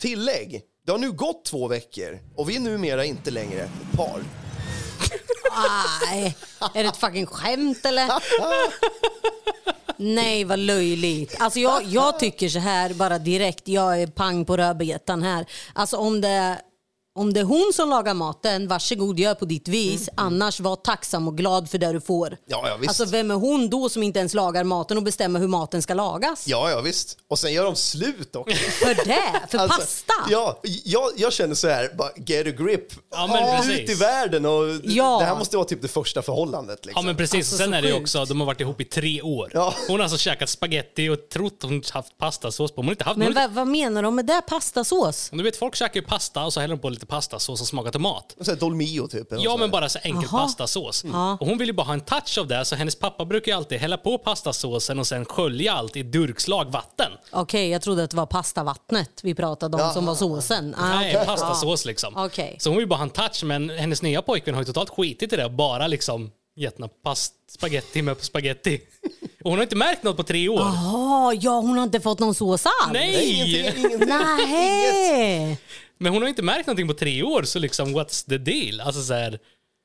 Tillägg. 0.01 0.63
Det 0.85 0.93
har 0.93 0.99
nu 0.99 1.13
gått 1.13 1.45
två 1.45 1.69
veckor 1.69 2.19
och 2.37 2.51
vi 2.51 2.57
är 2.57 2.61
numera 2.61 3.05
inte 3.05 3.31
längre 3.31 3.61
ett 3.63 3.97
par. 3.97 4.23
Nej, 6.07 6.37
är 6.75 6.83
det 6.83 6.89
ett 6.89 6.97
fucking 6.97 7.27
skämt 7.27 7.87
eller? 7.87 8.09
Nej, 9.97 10.45
vad 10.45 10.59
löjligt. 10.59 11.37
Alltså 11.41 11.59
jag, 11.61 11.83
jag 11.85 12.19
tycker 12.19 12.49
så 12.49 12.59
här 12.59 12.95
bara 12.95 13.19
direkt, 13.19 13.69
jag 13.69 14.03
är 14.03 14.07
pang 14.07 14.45
på 14.45 14.57
rödbetan 14.57 15.23
här. 15.23 15.47
Alltså 15.73 15.97
om 15.97 16.21
det, 16.21 16.61
om 17.15 17.33
det 17.33 17.41
är 17.41 17.45
hon 17.45 17.73
som 17.75 17.91
lagar 17.91 18.15
maten, 18.15 18.69
varsågod 18.69 19.19
gör 19.21 19.35
på 19.35 19.45
ditt 19.45 19.69
vis. 19.69 20.09
Annars 20.15 20.61
var 20.61 20.77
tacksam 20.77 21.29
och 21.29 21.37
glad 21.37 21.71
för 21.71 21.79
det 21.79 21.93
du 21.93 22.01
får. 22.01 22.27
Mm, 22.27 22.39
Ja, 22.47 22.69
ja, 22.69 22.77
visst. 22.77 22.89
Alltså 22.89 23.05
vem 23.05 23.31
är 23.31 23.35
hon 23.35 23.71
då 23.71 23.89
som 23.89 24.03
inte 24.03 24.19
ens 24.19 24.35
lagar 24.35 24.65
maten 24.65 24.97
och 24.97 25.03
bestämmer 25.03 25.41
hur 25.41 25.49
maten 25.49 25.83
ska 25.83 25.95
lagas? 25.95 26.49
Ja, 26.49 26.71
ja 26.71 26.81
visst. 26.81 27.17
Och 27.29 27.39
sen 27.39 27.53
gör 27.53 27.65
de 27.65 27.77
slut 27.77 28.37
också. 28.37 28.57
För 28.71 28.95
det? 28.95 29.41
För 29.49 29.59
Alltså, 29.59 29.81
pasta? 29.81 30.13
Ja, 30.31 30.61
jag, 30.85 31.11
jag 31.17 31.33
känner 31.33 31.55
så 31.55 31.69
här, 31.69 31.91
bara 31.99 32.11
get 32.27 32.47
a 32.47 32.51
grip. 32.51 32.87
Ja, 33.11 33.27
men 33.27 33.61
Ut 33.61 33.67
precis. 33.67 33.91
i 33.91 33.95
världen 33.95 34.47
och 34.47 34.65
Ja. 34.85 35.19
det 35.21 35.25
här 35.27 35.37
måste 35.39 35.57
vara 35.57 35.67
typ 35.67 35.83
det 35.83 35.89
första 35.89 36.23
förhållandet. 36.23 36.79
Ja 36.83 36.87
Liksom. 36.87 37.07
men 37.07 37.17
precis, 37.17 37.35
Alltså, 37.35 37.55
och 37.55 37.59
sen 37.59 37.75
är 37.75 37.83
det 37.83 37.93
också, 37.93 38.25
de 38.25 38.41
har 38.41 38.47
varit 38.47 38.61
ihop 38.61 38.81
i 38.81 38.85
tre 38.85 39.23
år. 39.23 39.51
Ja. 39.55 39.75
Hon 39.89 39.97
har 39.97 40.03
alltså 40.05 40.19
käkat 40.19 40.49
spaghetti 40.49 41.09
och 41.09 41.29
trott 41.29 41.63
hon 41.63 41.83
haft 41.93 42.19
pastasås 42.19 42.71
på. 42.73 42.77
Hon 42.81 42.87
har 42.87 42.93
inte 42.93 43.05
haft 43.05 43.17
Men 43.19 43.35
vad, 43.35 43.51
vad 43.51 43.67
menar 43.67 44.03
de 44.03 44.15
med 44.15 44.27
det? 44.27 44.43
Pastasås? 44.49 45.29
Du 45.33 45.43
vet 45.43 45.57
folk 45.57 45.75
käkar 45.75 46.01
ju 46.01 46.07
pasta 46.07 46.45
och 46.45 46.53
så 46.53 46.61
häller 46.61 46.75
de 46.75 46.81
på 46.81 46.89
lite 46.91 47.02
pastasås 47.07 47.59
som 47.59 47.67
smakar 47.67 47.91
tomat. 47.91 48.37
Så 48.41 48.51
här 48.51 48.59
Dolmio 48.59 49.09
typ. 49.09 49.33
eller 49.33 49.45
Ja 49.45 49.51
något 49.51 49.59
men 49.61 49.65
sånt 49.67 49.73
bara 49.73 49.89
så 49.89 49.99
enkel 50.03 50.29
Jaha. 50.33 50.43
pastasås. 50.43 51.05
Och 51.41 51.47
hon 51.47 51.59
vill 51.59 51.67
ju 51.69 51.73
bara 51.73 51.87
ha 51.87 51.93
en 51.95 52.01
touch 52.01 52.39
av 52.39 52.47
det 52.47 52.65
så 52.65 52.77
hennes 52.77 52.95
pappa 52.95 53.25
brukar 53.25 53.53
ju 53.53 53.57
alltid 53.57 53.79
hälla 53.79 53.97
på 53.97 54.19
pastasåsen 54.19 54.99
och 54.99 55.07
sen 55.07 55.25
skölja 55.25 55.73
allt 55.73 55.97
i 55.97 56.03
durkslag 56.03 56.65
vatten. 56.73 57.13
Okej, 57.31 57.69
jag 57.69 57.83
trodde 57.83 58.05
att 58.05 58.11
det 58.11 58.17
var 58.17 58.27
pastavattnet 58.27 59.11
vi 59.23 59.35
pratade 59.35 59.83
om 59.83 59.93
som 59.93 60.07
var 60.07 60.15
såsen. 60.15 60.75
Ah, 60.79 60.89
Nej, 60.89 61.15
okej. 61.17 61.27
pastasås 61.27 61.85
liksom. 61.85 62.17
Okej. 62.17 62.57
Så 62.61 62.71
hon 62.71 62.79
vill 62.79 62.89
bara 62.89 62.97
ha 62.97 63.03
en 63.05 63.11
touch 63.11 63.45
men 63.45 63.71
hennes 63.71 64.03
nya 64.03 64.23
pojkvän 64.23 64.55
har 64.55 64.63
ju 64.63 64.67
totalt 64.67 64.91
skitit 64.91 65.33
i 65.33 65.37
det 65.37 65.45
och 65.45 65.53
bara 65.53 65.87
liksom 65.87 66.31
gett 66.57 66.79
henne 66.79 66.89
past 67.05 67.35
spaghetti 67.51 68.03
med 68.03 68.17
spaghetti. 68.21 68.81
Och 69.45 69.51
hon 69.51 69.59
har 69.59 69.63
inte 69.63 69.77
märkt 69.77 70.03
något 70.03 70.17
på 70.17 70.23
tre 70.23 70.49
år. 70.49 70.61
Jaha, 70.61 71.35
ja 71.35 71.61
hon 71.61 71.77
har 71.77 71.85
inte 71.85 72.01
fått 72.01 72.19
någon 72.19 72.35
sås 72.35 72.67
alls? 72.67 72.93
Nej! 72.93 73.31
Ingenting, 73.31 73.85
ingenting. 73.85 74.09
Nej. 74.09 75.59
Men 75.99 76.13
hon 76.13 76.23
har 76.23 76.29
inte 76.29 76.43
märkt 76.43 76.67
någonting 76.67 76.89
på 76.89 76.95
tre 76.95 77.23
år, 77.23 77.43
så 77.43 77.59
liksom 77.59 77.97
what's 77.97 78.29
the 78.29 78.39
deal? 78.39 78.81
Alltså 78.81 79.03
så 79.03 79.15
här, 79.15 79.39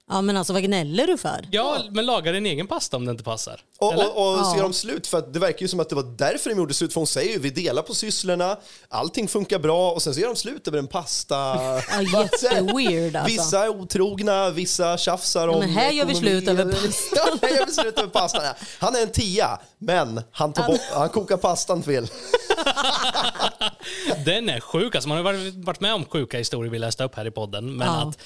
Ja 0.10 0.22
men 0.22 0.38
alltså 0.38 0.54
vad 0.54 0.64
gnäller 0.64 1.08
du 1.08 1.18
för? 1.18 1.48
ja, 1.52 1.78
men 1.92 2.06
laga 2.06 2.32
din 2.32 2.46
egen 2.46 2.68
pasta 2.68 2.98
om 2.98 3.06
det 3.06 3.12
inte 3.12 3.24
passar. 3.24 3.62
Och, 3.80 3.94
Eller? 3.94 4.18
och, 4.18 4.32
och 4.34 4.40
Ja. 4.40 4.54
ser 4.56 4.62
de 4.64 4.74
slut? 4.74 5.08
För 5.08 5.18
att 5.18 5.34
det 5.34 5.40
verkar 5.40 5.62
ju 5.62 5.68
som 5.68 5.80
att 5.80 5.90
det 5.90 5.96
var 5.96 6.16
därför 6.18 6.50
de 6.50 6.56
gjorde 6.58 6.74
slut. 6.74 6.94
För 6.94 7.00
hon 7.00 7.08
säger 7.08 7.34
ju 7.34 7.40
vi 7.40 7.50
delar 7.50 7.82
på 7.82 7.94
sysslorna, 7.96 8.58
allting 8.90 9.28
funkar 9.28 9.60
bra 9.60 9.92
och 9.92 10.02
sen 10.02 10.14
så 10.14 10.20
gör 10.20 10.28
de 10.28 10.36
slut 10.36 10.68
över 10.68 10.80
en 10.80 10.88
pasta. 10.88 11.36
Ja, 11.90 12.02
jätteweird 12.02 13.16
alltså. 13.16 13.32
Vissa 13.32 13.64
är 13.64 13.70
otrogna, 13.70 14.50
vissa 14.50 14.98
tjafsar 14.98 15.48
om 15.48 15.60
men 15.60 15.70
här 15.70 15.92
gör 15.92 16.06
vi 16.06 16.12
ekonomi. 16.12 16.30
slut 16.42 16.48
över 16.48 16.66
ja, 17.16 17.38
här 17.42 17.56
gör 17.58 17.66
vi 17.66 17.72
slut 17.72 18.00
över 18.00 18.10
pastan. 18.10 18.42
ja. 18.46 18.54
Han 18.80 18.96
är 18.96 19.02
en 19.02 19.12
tia, 19.12 19.60
men 19.78 20.22
han, 20.32 20.54
tar 20.54 20.68
bort, 20.68 20.82
han 20.94 21.10
kokar 21.10 21.38
pastan 21.38 21.84
fel. 21.84 22.08
Den 24.26 24.50
är 24.50 24.60
sjuk. 24.60 24.96
Alltså, 24.96 25.08
man 25.10 25.18
har 25.18 25.24
varit- 25.24 25.66
varit 25.66 25.80
med 25.80 25.94
om 25.94 26.06
sjuka 26.06 26.38
historier 26.38 26.72
vi 26.72 26.80
läste 26.80 27.04
upp 27.04 27.16
här 27.16 27.28
i 27.28 27.32
podden. 27.32 27.76
Men 27.78 27.88
Ja. 27.88 27.94
att 28.10 28.18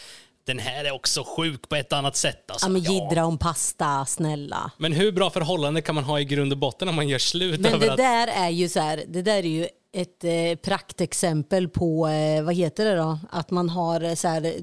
den 0.45 0.59
här 0.59 0.85
är 0.85 0.91
också 0.91 1.23
sjuk 1.23 1.69
på 1.69 1.75
ett 1.75 1.93
annat 1.93 2.15
sätt. 2.15 2.51
Alltså. 2.51 2.65
Ja 2.67 2.69
men 2.69 2.81
jiddra 2.81 3.25
om 3.25 3.37
pasta, 3.37 4.05
snälla. 4.05 4.71
Men 4.77 4.93
hur 4.93 5.11
bra 5.11 5.29
förhållande 5.29 5.81
kan 5.81 5.95
man 5.95 6.03
ha 6.03 6.19
i 6.19 6.25
grund 6.25 6.51
och 6.51 6.57
botten 6.57 6.89
om 6.89 6.95
man 6.95 7.07
gör 7.07 7.19
slut 7.19 7.59
Men 7.59 7.79
det 7.79 7.91
att... 7.91 7.97
där 7.97 8.27
är 8.27 8.49
ju 8.49 8.69
så 8.69 8.79
här, 8.79 9.03
det 9.07 9.21
där 9.21 9.37
är 9.37 9.43
ju 9.43 9.67
ett 9.93 10.23
eh, 10.23 10.59
praktexempel 10.63 11.69
på, 11.69 12.07
eh, 12.07 12.43
vad 12.43 12.55
heter 12.55 12.85
det 12.85 12.95
då? 12.95 13.19
Att 13.31 13.51
man 13.51 13.69
har 13.69 14.15
så 14.15 14.27
här, 14.27 14.53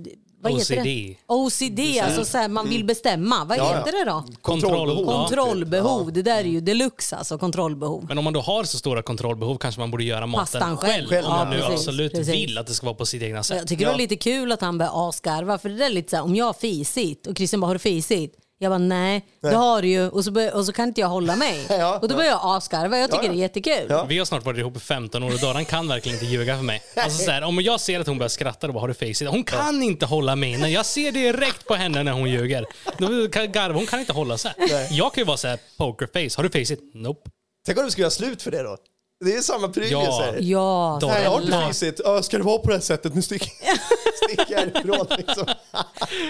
vad 0.42 0.52
Heter 0.52 0.74
OCD. 0.74 0.84
det? 0.84 1.16
OCD, 1.26 2.00
alltså 2.02 2.24
så 2.24 2.38
här, 2.38 2.48
man 2.48 2.68
vill 2.68 2.84
bestämma. 2.84 3.44
Vad 3.44 3.58
Ja, 3.58 3.68
heter 3.76 3.92
ja. 3.92 4.04
det 4.04 4.10
då? 4.10 4.24
Kontrollbehov. 4.42 5.06
Ja. 5.06 5.12
Kontrollbehov, 5.26 6.12
det 6.12 6.22
där 6.22 6.38
är 6.38 6.44
ju 6.44 6.60
deluxe 6.60 7.16
alltså, 7.16 7.38
kontrollbehov. 7.38 8.04
Men 8.08 8.18
om 8.18 8.24
man 8.24 8.32
då 8.32 8.40
har 8.40 8.64
så 8.64 8.78
stora 8.78 9.02
kontrollbehov 9.02 9.56
kanske 9.58 9.80
man 9.80 9.90
borde 9.90 10.04
göra 10.04 10.26
maten 10.26 10.40
Pastan 10.60 10.76
själv. 10.76 11.08
själv. 11.08 11.26
Om 11.26 11.32
Ja, 11.32 11.36
man 11.44 11.50
nu 11.50 11.56
precis, 11.60 11.74
absolut 11.74 12.12
precis. 12.12 12.34
vill 12.34 12.58
att 12.58 12.66
det 12.66 12.74
ska 12.74 12.86
vara 12.86 12.96
på 12.96 13.06
sitt 13.06 13.22
egna 13.22 13.42
sätt. 13.42 13.56
Jag 13.56 13.68
tycker 13.68 13.84
det 13.84 13.90
var 13.90 13.98
lite 13.98 14.16
kul 14.16 14.52
att 14.52 14.60
han 14.60 14.78
började 14.78 14.96
asgarva 15.08 15.58
för 15.58 15.68
det 15.68 15.76
där 15.76 15.86
är 15.86 15.90
lite 15.90 16.10
så 16.10 16.16
här, 16.16 16.22
om 16.22 16.36
jag 16.36 16.44
har 16.44 16.52
fisit 16.52 17.26
och 17.26 17.36
Christian 17.36 17.60
bara 17.60 17.66
har 17.66 17.74
du 17.74 17.78
fisit? 17.78 18.34
Jag 18.60 18.70
bara 18.70 18.78
nej, 18.78 19.26
det 19.40 19.54
har 19.54 19.82
du 19.82 19.88
ju 19.88 20.08
och 20.08 20.24
så, 20.24 20.30
bör, 20.30 20.54
och 20.54 20.64
så 20.66 20.72
kan 20.72 20.88
inte 20.88 21.00
jag 21.00 21.08
hålla 21.08 21.36
mig. 21.36 21.66
Ja, 21.70 21.98
och 21.98 22.08
då 22.08 22.14
börjar 22.16 22.30
jag 22.30 22.40
asgarva, 22.42 22.98
jag 22.98 23.10
tycker 23.10 23.22
Ja, 23.22 23.26
ja. 23.26 23.32
det 23.32 23.38
är 23.38 23.40
jättekul. 23.42 23.86
Ja. 23.88 24.04
Vi 24.04 24.18
har 24.18 24.24
snart 24.24 24.44
varit 24.44 24.58
ihop 24.58 24.76
i 24.76 24.80
15 24.80 25.22
år 25.22 25.32
och 25.32 25.38
Doran 25.40 25.64
kan 25.64 25.88
verkligen 25.88 26.16
inte 26.18 26.26
ljuga 26.26 26.56
för 26.56 26.62
mig. 26.64 26.82
Alltså 26.96 27.24
så 27.24 27.30
här, 27.30 27.42
om 27.42 27.60
jag 27.60 27.80
ser 27.80 28.00
att 28.00 28.06
hon 28.06 28.18
börjar 28.18 28.28
skratta 28.28 28.66
och 28.66 28.74
bara 28.74 28.80
har 28.80 28.88
du 28.88 28.94
facit? 28.94 29.28
Hon 29.28 29.44
kan 29.44 29.82
inte 29.82 30.06
hålla 30.06 30.36
mig. 30.36 30.56
När 30.58 30.68
jag 30.68 30.86
ser 30.86 31.12
direkt 31.12 31.66
på 31.66 31.74
henne 31.74 32.02
när 32.02 32.12
hon 32.12 32.30
ljuger. 32.30 32.66
Då 32.98 33.28
kan 33.28 33.52
garva, 33.52 33.74
hon 33.74 33.86
kan 33.86 34.00
inte 34.00 34.12
hålla 34.12 34.38
sig. 34.38 34.52
Jag 34.90 35.14
kan 35.14 35.20
ju 35.20 35.26
vara 35.26 35.36
så 35.36 35.48
här 35.48 35.58
pokerface. 35.78 36.36
Har 36.38 36.42
du 36.48 36.50
facit? 36.60 36.80
Nope. 36.94 37.30
Tänk 37.66 37.78
om 37.78 37.84
du 37.84 37.90
skulle 37.90 38.02
göra 38.02 38.10
slut 38.10 38.42
för 38.42 38.50
det 38.50 38.62
då? 38.62 38.76
Det 39.24 39.34
är 39.34 39.40
samma 39.40 39.68
pryl 39.68 39.90
Ja. 39.92 40.24
Ja, 40.38 40.98
Då- 41.00 41.06
Nej, 41.06 41.22
jag 41.22 41.30
har 41.30 41.40
inte. 41.84 42.02
Ö, 42.04 42.22
Ska 42.22 42.38
det 42.38 42.44
vara 42.44 42.58
på 42.58 42.68
det 42.68 42.74
här 42.74 42.80
sättet? 42.80 43.14
Nu 43.14 43.22
sticker 43.22 43.48
sticker 44.24 44.46
jag 44.52 44.58
härifrån. 44.58 45.06
Liksom. 45.18 45.46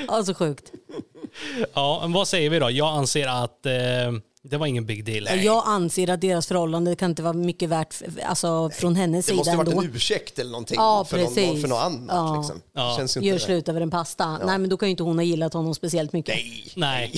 ja, 0.09 0.25
så 0.25 0.35
sjukt. 0.35 0.73
Ja, 1.74 1.98
men 2.03 2.12
vad 2.12 2.29
säger 2.29 2.51
vi 2.51 2.59
då? 2.59 2.70
Jag 2.70 2.88
anser 2.96 3.27
att 3.27 3.66
eh, 3.66 3.72
det 4.42 4.57
var 4.57 4.66
ingen 4.66 4.87
big 4.87 5.05
deal. 5.05 5.44
Jag 5.44 5.62
anser 5.66 6.11
att 6.11 6.20
deras 6.20 6.46
förhållande 6.46 6.96
kan 6.96 7.11
inte 7.11 7.22
vara 7.22 7.33
mycket 7.33 7.68
värt 7.68 7.94
alltså, 8.27 8.70
från 8.70 8.96
hennes 8.96 9.27
Det 9.27 9.31
sida 9.31 9.37
måste 9.37 9.51
ha 9.51 9.57
varit 9.57 9.68
ändå. 9.68 9.83
en 9.83 9.94
ursäkt 9.94 10.38
eller 10.38 10.51
någonting 10.51 10.77
Ja, 10.79 11.05
för, 11.05 11.18
någon, 11.18 11.35
precis. 11.35 11.61
för 11.61 11.68
något 11.68 11.83
annat. 11.83 12.09
Ja. 12.09 12.37
Liksom. 12.37 12.61
Ja. 12.74 12.90
Det 12.90 12.96
känns 12.96 13.16
ju 13.16 13.18
inte 13.20 13.27
Gör 13.29 13.35
det. 13.35 13.40
slut 13.40 13.68
över 13.68 13.81
en 13.81 13.90
pasta. 13.90 14.38
Nej 14.38 14.59
men 14.59 14.68
då 14.70 14.77
kan 14.77 14.88
ju 14.88 14.90
inte 14.90 15.03
hon 15.03 15.18
ha 15.18 15.22
gillat 15.22 15.53
honom 15.53 15.74
speciellt 15.74 16.12
mycket. 16.12 16.35
Nej. 16.35 16.72
Nej, 16.77 17.12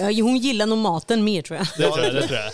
Nej, 0.00 0.20
hon 0.20 0.36
gillar 0.36 0.66
nog 0.66 0.78
maten 0.78 1.24
mer 1.24 1.42
tror 1.42 1.58
jag. 1.58 1.66
det 1.78 1.82
tror 1.94 2.04
jag. 2.04 2.14
Det 2.14 2.26
tror 2.26 2.38
jag. 2.38 2.52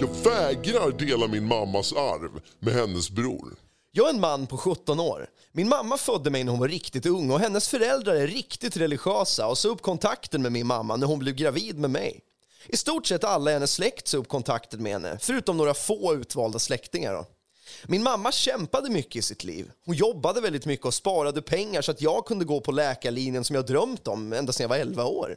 Jag 0.00 0.08
vägrar 0.32 0.98
dela 1.06 1.26
min 1.28 1.48
mammas 1.48 1.92
arv 1.92 2.30
med 2.60 2.74
hennes 2.74 3.10
bror. 3.10 3.54
Jag 3.96 4.06
är 4.06 4.10
en 4.10 4.20
man 4.20 4.46
på 4.46 4.56
17 4.58 5.00
år. 5.00 5.26
Min 5.52 5.68
mamma 5.68 5.96
födde 5.96 6.30
mig 6.30 6.44
när 6.44 6.50
hon 6.50 6.60
var 6.60 6.68
riktigt 6.68 7.06
ung 7.06 7.30
och 7.30 7.40
hennes 7.40 7.68
föräldrar 7.68 8.14
är 8.14 8.26
riktigt 8.26 8.76
religiösa 8.76 9.46
och 9.46 9.58
så 9.58 9.68
upp 9.68 9.82
kontakten 9.82 10.42
med 10.42 10.52
min 10.52 10.66
mamma 10.66 10.96
när 10.96 11.06
hon 11.06 11.18
blev 11.18 11.34
gravid 11.34 11.78
med 11.78 11.90
mig. 11.90 12.20
I 12.66 12.76
stort 12.76 13.06
sett 13.06 13.24
alla 13.24 13.50
i 13.50 13.54
hennes 13.54 13.72
släkt 13.72 14.08
så 14.08 14.18
upp 14.18 14.28
kontakten 14.28 14.82
med 14.82 14.92
henne, 14.92 15.18
förutom 15.20 15.56
några 15.56 15.74
få 15.74 16.14
utvalda 16.14 16.58
släktingar. 16.58 17.14
Då. 17.14 17.26
Min 17.84 18.02
mamma 18.02 18.32
kämpade 18.32 18.90
mycket 18.90 19.16
i 19.16 19.22
sitt 19.22 19.44
liv. 19.44 19.70
Hon 19.84 19.94
jobbade 19.94 20.40
väldigt 20.40 20.66
mycket 20.66 20.86
och 20.86 20.94
sparade 20.94 21.42
pengar 21.42 21.82
så 21.82 21.90
att 21.90 22.00
jag 22.00 22.26
kunde 22.26 22.44
gå 22.44 22.60
på 22.60 22.72
läkarlinjen 22.72 23.44
som 23.44 23.56
jag 23.56 23.66
drömt 23.66 24.08
om 24.08 24.32
ända 24.32 24.52
sedan 24.52 24.64
jag 24.64 24.68
var 24.68 24.76
11 24.76 25.04
år. 25.04 25.36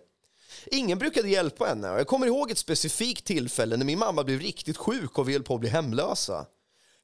Ingen 0.65 0.99
brukade 0.99 1.29
hjälpa 1.29 1.65
henne 1.65 1.91
och 1.91 1.99
jag 1.99 2.07
kommer 2.07 2.27
ihåg 2.27 2.51
ett 2.51 2.57
specifikt 2.57 3.25
tillfälle 3.25 3.77
när 3.77 3.85
min 3.85 3.99
mamma 3.99 4.23
blev 4.23 4.39
riktigt 4.39 4.77
sjuk 4.77 5.17
och 5.17 5.29
vi 5.29 5.33
höll 5.33 5.43
på 5.43 5.53
att 5.53 5.59
bli 5.59 5.69
hemlösa. 5.69 6.45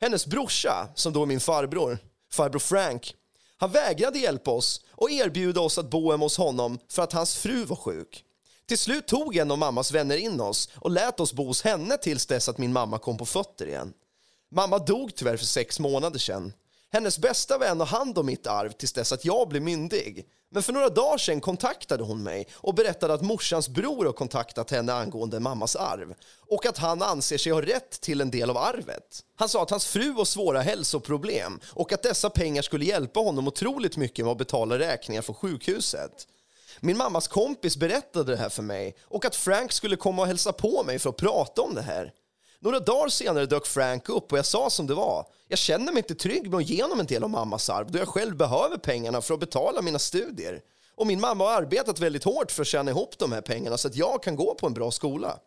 Hennes 0.04 0.28
brorsa, 0.28 0.88
som 0.96 1.14
då 1.14 1.22
är 1.22 1.26
min 1.26 1.40
farbror, 1.40 1.98
farbror 2.32 2.60
Frank, 2.60 3.16
han 3.58 3.72
vägrade 3.72 4.20
hjälpa 4.20 4.52
oss 4.52 4.82
och 4.92 5.12
erbjuda 5.12 5.62
oss 5.62 5.78
att 5.78 5.90
bo 5.90 6.12
hemma 6.12 6.26
hos 6.26 6.38
honom 6.38 6.80
för 6.90 7.02
att 7.02 7.14
hans 7.14 7.36
fru 7.36 7.66
var 7.66 7.76
sjuk. 7.76 8.24
Till 8.66 8.78
slut 8.78 9.08
tog 9.08 9.36
en 9.38 9.52
av 9.52 9.58
mammas 9.58 9.92
vänner 9.92 10.18
in 10.18 10.42
oss 10.42 10.70
och 10.76 10.92
lät 10.92 11.20
oss 11.20 11.34
bo 11.34 11.48
hos 11.48 11.62
henne 11.62 11.98
tills 11.98 12.26
dess 12.26 12.50
att 12.50 12.58
min 12.58 12.74
mamma 12.74 13.00
kom 13.00 13.18
på 13.18 13.26
fötter 13.26 13.68
igen. 13.68 13.94
Mamma 14.52 14.80
dog 14.80 15.16
tyvärr 15.16 15.38
för 15.38 15.46
sex 15.46 15.80
månader 15.80 16.20
sedan. 16.20 16.54
Hennes 16.94 17.20
bästa 17.20 17.58
vän 17.58 17.80
har 17.80 17.88
hand 17.88 18.18
om 18.18 18.26
mitt 18.26 18.48
arv 18.48 18.72
tills 18.72 18.94
dess 18.94 19.12
att 19.12 19.26
jag 19.26 19.50
blir 19.50 19.62
myndig. 19.62 20.26
Men 20.52 20.64
för 20.64 20.74
några 20.74 20.90
dagar 20.90 21.18
sedan 21.18 21.42
kontaktade 21.42 22.04
hon 22.04 22.24
mig 22.24 22.48
och 22.54 22.74
berättade 22.74 23.14
att 23.14 23.22
morsans 23.22 23.70
bror 23.70 24.06
har 24.06 24.14
kontaktat 24.14 24.72
henne 24.72 24.94
angående 24.94 25.40
mammas 25.40 25.76
arv 25.76 26.14
och 26.50 26.66
att 26.66 26.78
han 26.78 27.02
anser 27.02 27.38
sig 27.38 27.52
ha 27.52 27.62
rätt 27.62 28.02
till 28.02 28.22
en 28.22 28.32
del 28.32 28.50
av 28.50 28.58
arvet. 28.58 29.24
Han 29.36 29.50
sa 29.50 29.64
att 29.64 29.70
hans 29.70 29.88
fru 29.88 30.12
har 30.12 30.26
svåra 30.26 30.62
hälsoproblem 30.62 31.60
och 31.70 31.94
att 31.94 32.04
dessa 32.04 32.30
pengar 32.30 32.62
skulle 32.62 32.86
hjälpa 32.86 33.20
honom 33.20 33.48
otroligt 33.48 33.98
mycket 33.98 34.26
med 34.26 34.32
att 34.32 34.38
betala 34.38 34.80
räkningar 34.80 35.22
för 35.22 35.34
sjukhuset. 35.34 36.28
Min 36.80 36.98
mammas 36.98 37.28
kompis 37.28 37.78
berättade 37.78 38.32
det 38.32 38.38
här 38.38 38.50
för 38.50 38.64
mig 38.64 38.96
och 39.02 39.26
att 39.26 39.36
Frank 39.36 39.72
skulle 39.72 39.96
komma 39.96 40.22
och 40.22 40.28
hälsa 40.28 40.54
på 40.54 40.84
mig 40.84 41.00
för 41.00 41.10
att 41.10 41.18
prata 41.18 41.62
om 41.62 41.76
det 41.76 41.82
här. 41.82 42.14
Några 42.64 42.80
dagar 42.80 43.10
senare 43.10 43.46
dök 43.46 43.66
Frank 43.66 44.10
upp 44.10 44.32
och 44.32 44.38
jag 44.38 44.46
sa 44.46 44.70
som 44.70 44.88
det 44.88 44.94
var. 44.94 45.26
Jag 45.48 45.60
känner 45.60 45.94
mig 45.94 45.98
inte 45.98 46.16
trygg 46.16 46.50
med 46.50 46.58
att 46.58 46.70
ge 46.70 46.82
honom 46.82 47.00
en 47.00 47.06
del 47.06 47.24
av 47.24 47.30
mammas 47.30 47.70
arv 47.70 47.92
då 47.92 48.00
jag 48.00 48.08
själv 48.08 48.38
behöver 48.38 48.78
pengarna 48.78 49.22
för 49.22 49.34
att 49.34 49.40
betala 49.40 49.82
mina 49.82 50.00
studier. 50.00 50.62
Och 50.96 51.08
min 51.08 51.20
mamma 51.20 51.44
har 51.44 51.52
arbetat 51.52 52.00
väldigt 52.00 52.24
hårt 52.24 52.52
för 52.52 52.62
att 52.62 52.68
tjäna 52.68 52.92
ihop 52.92 53.18
de 53.18 53.32
här 53.32 53.42
pengarna 53.42 53.78
så 53.78 53.88
att 53.88 53.96
jag 53.96 54.24
kan 54.24 54.36
gå 54.36 54.56
på 54.56 54.68
en 54.68 54.74
bra 54.74 54.92
skola. 54.92 55.40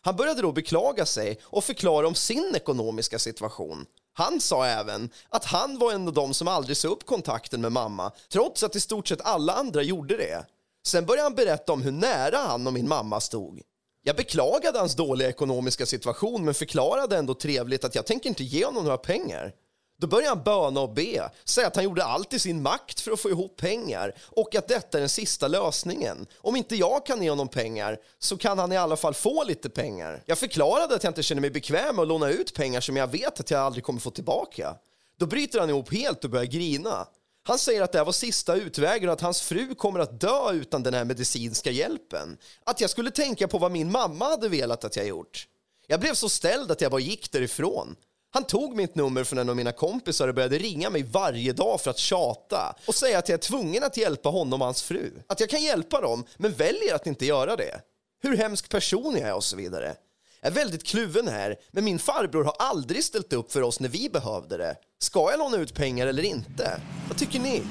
Han 0.00 0.16
började 0.16 0.42
då 0.42 0.52
beklaga 0.52 1.06
sig 1.06 1.38
och 1.42 1.64
förklara 1.64 2.06
om 2.06 2.14
sin 2.14 2.52
ekonomiska 2.54 3.18
situation. 3.18 3.86
Han 4.12 4.40
sa 4.40 4.66
även 4.66 5.10
att 5.28 5.44
han 5.44 5.78
var 5.78 5.92
en 5.92 6.08
av 6.08 6.14
dem 6.14 6.34
som 6.34 6.48
aldrig 6.48 6.76
sa 6.76 6.88
upp 6.88 7.06
kontakten 7.06 7.60
med 7.60 7.72
mamma 7.72 8.12
trots 8.32 8.62
att 8.62 8.76
i 8.76 8.80
stort 8.80 9.08
sett 9.08 9.20
alla 9.20 9.52
andra 9.52 9.82
gjorde 9.82 10.16
det. 10.16 10.44
Sen 10.86 11.06
började 11.06 11.22
han 11.22 11.34
berätta 11.34 11.72
om 11.72 11.82
hur 11.82 11.92
nära 11.92 12.36
han 12.36 12.66
och 12.66 12.72
min 12.72 12.88
mamma 12.88 13.20
stod. 13.20 13.62
Jag 14.06 14.16
beklagade 14.16 14.78
hans 14.78 14.94
dåliga 14.94 15.28
ekonomiska 15.28 15.86
situation 15.86 16.44
men 16.44 16.54
förklarade 16.54 17.16
ändå 17.16 17.34
trevligt 17.34 17.84
att 17.84 17.94
jag 17.94 18.06
tänker 18.06 18.28
inte 18.28 18.44
ge 18.44 18.64
honom 18.64 18.84
några 18.84 18.98
pengar. 18.98 19.52
Då 19.98 20.06
började 20.06 20.28
han 20.28 20.42
böna 20.44 20.80
och 20.80 20.94
be, 20.94 21.30
säga 21.44 21.66
att 21.66 21.76
han 21.76 21.84
gjorde 21.84 22.04
allt 22.04 22.32
i 22.32 22.38
sin 22.38 22.62
makt 22.62 23.00
för 23.00 23.12
att 23.12 23.20
få 23.20 23.30
ihop 23.30 23.56
pengar 23.56 24.14
och 24.24 24.54
att 24.54 24.68
detta 24.68 24.98
är 24.98 25.00
den 25.00 25.08
sista 25.08 25.48
lösningen. 25.48 26.26
Om 26.38 26.56
inte 26.56 26.76
jag 26.76 27.06
kan 27.06 27.22
ge 27.22 27.30
honom 27.30 27.48
pengar 27.48 27.98
så 28.18 28.36
kan 28.36 28.58
han 28.58 28.72
i 28.72 28.76
alla 28.76 28.96
fall 28.96 29.14
få 29.14 29.44
lite 29.44 29.70
pengar. 29.70 30.22
Jag 30.26 30.38
förklarade 30.38 30.94
att 30.94 31.04
jag 31.04 31.10
inte 31.10 31.22
känner 31.22 31.40
mig 31.40 31.50
bekväm 31.50 31.96
med 31.96 32.02
att 32.02 32.08
låna 32.08 32.30
ut 32.30 32.54
pengar 32.54 32.80
som 32.80 32.96
jag 32.96 33.06
vet 33.06 33.40
att 33.40 33.50
jag 33.50 33.60
aldrig 33.60 33.84
kommer 33.84 34.00
få 34.00 34.10
tillbaka. 34.10 34.74
Då 35.18 35.26
bryter 35.26 35.60
han 35.60 35.70
ihop 35.70 35.92
helt 35.92 36.24
och 36.24 36.30
börjar 36.30 36.46
grina. 36.46 37.06
Han 37.46 37.58
säger 37.58 37.82
att 37.82 37.92
det 37.92 37.98
här 37.98 38.04
var 38.04 38.12
sista 38.12 38.54
utvägen 38.54 39.08
och 39.08 39.12
att 39.12 39.20
hans 39.20 39.42
fru 39.42 39.74
kommer 39.74 40.00
att 40.00 40.20
dö 40.20 40.52
utan 40.52 40.82
den 40.82 40.94
här 40.94 41.04
medicinska 41.04 41.70
hjälpen. 41.70 42.38
Att 42.64 42.80
jag 42.80 42.90
skulle 42.90 43.10
tänka 43.10 43.48
på 43.48 43.58
vad 43.58 43.72
min 43.72 43.90
mamma 43.90 44.24
hade 44.24 44.48
velat 44.48 44.84
att 44.84 44.96
jag 44.96 45.06
gjort. 45.06 45.46
Jag 45.86 46.00
blev 46.00 46.14
så 46.14 46.28
ställd 46.28 46.70
att 46.70 46.80
jag 46.80 46.90
bara 46.90 47.00
gick 47.00 47.32
därifrån. 47.32 47.96
Han 48.30 48.44
tog 48.44 48.76
mitt 48.76 48.94
nummer 48.94 49.24
från 49.24 49.38
en 49.38 49.48
av 49.48 49.56
mina 49.56 49.72
kompisar 49.72 50.28
och 50.28 50.34
började 50.34 50.58
ringa 50.58 50.90
mig 50.90 51.02
varje 51.02 51.52
dag 51.52 51.80
för 51.80 51.90
att 51.90 51.98
tjata 51.98 52.76
och 52.86 52.94
säga 52.94 53.18
att 53.18 53.28
jag 53.28 53.34
är 53.34 53.42
tvungen 53.42 53.84
att 53.84 53.96
hjälpa 53.96 54.28
honom 54.28 54.62
och 54.62 54.66
hans 54.66 54.82
fru. 54.82 55.10
Att 55.26 55.40
jag 55.40 55.50
kan 55.50 55.62
hjälpa 55.62 56.00
dem, 56.00 56.24
men 56.36 56.52
väljer 56.52 56.94
att 56.94 57.06
inte 57.06 57.26
göra 57.26 57.56
det. 57.56 57.80
Hur 58.22 58.36
hemsk 58.36 58.68
person 58.68 59.16
jag 59.16 59.28
är 59.28 59.34
och 59.34 59.44
så 59.44 59.56
vidare. 59.56 59.96
Jag 60.44 60.50
är 60.50 60.54
väldigt 60.54 60.84
kluven 60.86 61.28
här, 61.28 61.56
men 61.72 61.84
min 61.84 61.98
farbror 61.98 62.44
har 62.44 62.54
aldrig 62.58 63.04
ställt 63.04 63.32
upp 63.32 63.52
för 63.52 63.62
oss 63.62 63.80
när 63.80 63.88
vi 63.88 64.08
behövde 64.08 64.56
det. 64.56 64.74
Ska 64.98 65.30
jag 65.30 65.38
låna 65.38 65.56
ut 65.56 65.74
pengar 65.74 66.06
eller 66.06 66.22
inte? 66.22 66.80
Vad 67.08 67.16
tycker 67.18 67.40
ni? 67.40 67.62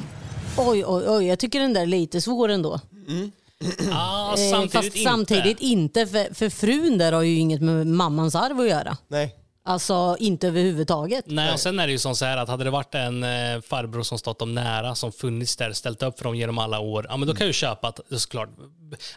Oj, 0.58 0.86
oj, 0.86 1.04
oj. 1.08 1.26
Jag 1.28 1.40
tycker 1.40 1.60
den 1.60 1.74
där 1.74 1.82
är 1.82 1.86
lite 1.86 2.22
svår 2.22 2.50
ändå. 2.50 2.80
Ah, 3.92 4.32
Eh, 4.38 4.52
samtidigt 4.52 4.72
Fast 4.72 4.86
inte. 4.96 5.00
samtidigt 5.10 5.60
inte, 5.60 6.08
för, 6.08 6.34
för 6.34 6.50
frun 6.50 6.98
där 6.98 7.12
har 7.12 7.22
ju 7.22 7.36
inget 7.36 7.62
med 7.62 7.88
mammans 7.88 8.36
arv 8.36 8.60
att 8.60 8.70
göra. 8.70 8.98
Nej. 9.08 9.36
Alltså 9.66 10.16
inte 10.20 10.48
överhuvudtaget. 10.48 11.26
Nej, 11.28 11.54
och 11.54 11.60
sen 11.60 11.80
är 11.80 11.88
det 11.88 11.92
ju 11.94 12.00
som 12.00 12.16
så 12.16 12.26
här 12.26 12.38
att 12.38 12.50
hade 12.50 12.64
det 12.64 12.70
varit 12.70 12.96
en 12.96 13.24
eh, 13.24 13.62
farbror 13.62 14.04
som 14.04 14.20
stått 14.20 14.40
dem 14.40 14.54
nära, 14.56 14.96
som 14.96 15.12
funnits 15.12 15.56
där, 15.56 15.74
ställt 15.74 16.04
upp 16.04 16.18
för 16.18 16.24
dem 16.24 16.36
genom 16.36 16.58
alla 16.58 16.80
år, 16.80 17.06
ja 17.10 17.18
men 17.18 17.28
då 17.28 17.34
kan 17.36 17.40
jag 17.46 17.50
ju 17.50 17.54
köpa 17.54 17.88
att 17.88 18.00
såklart, 18.18 18.50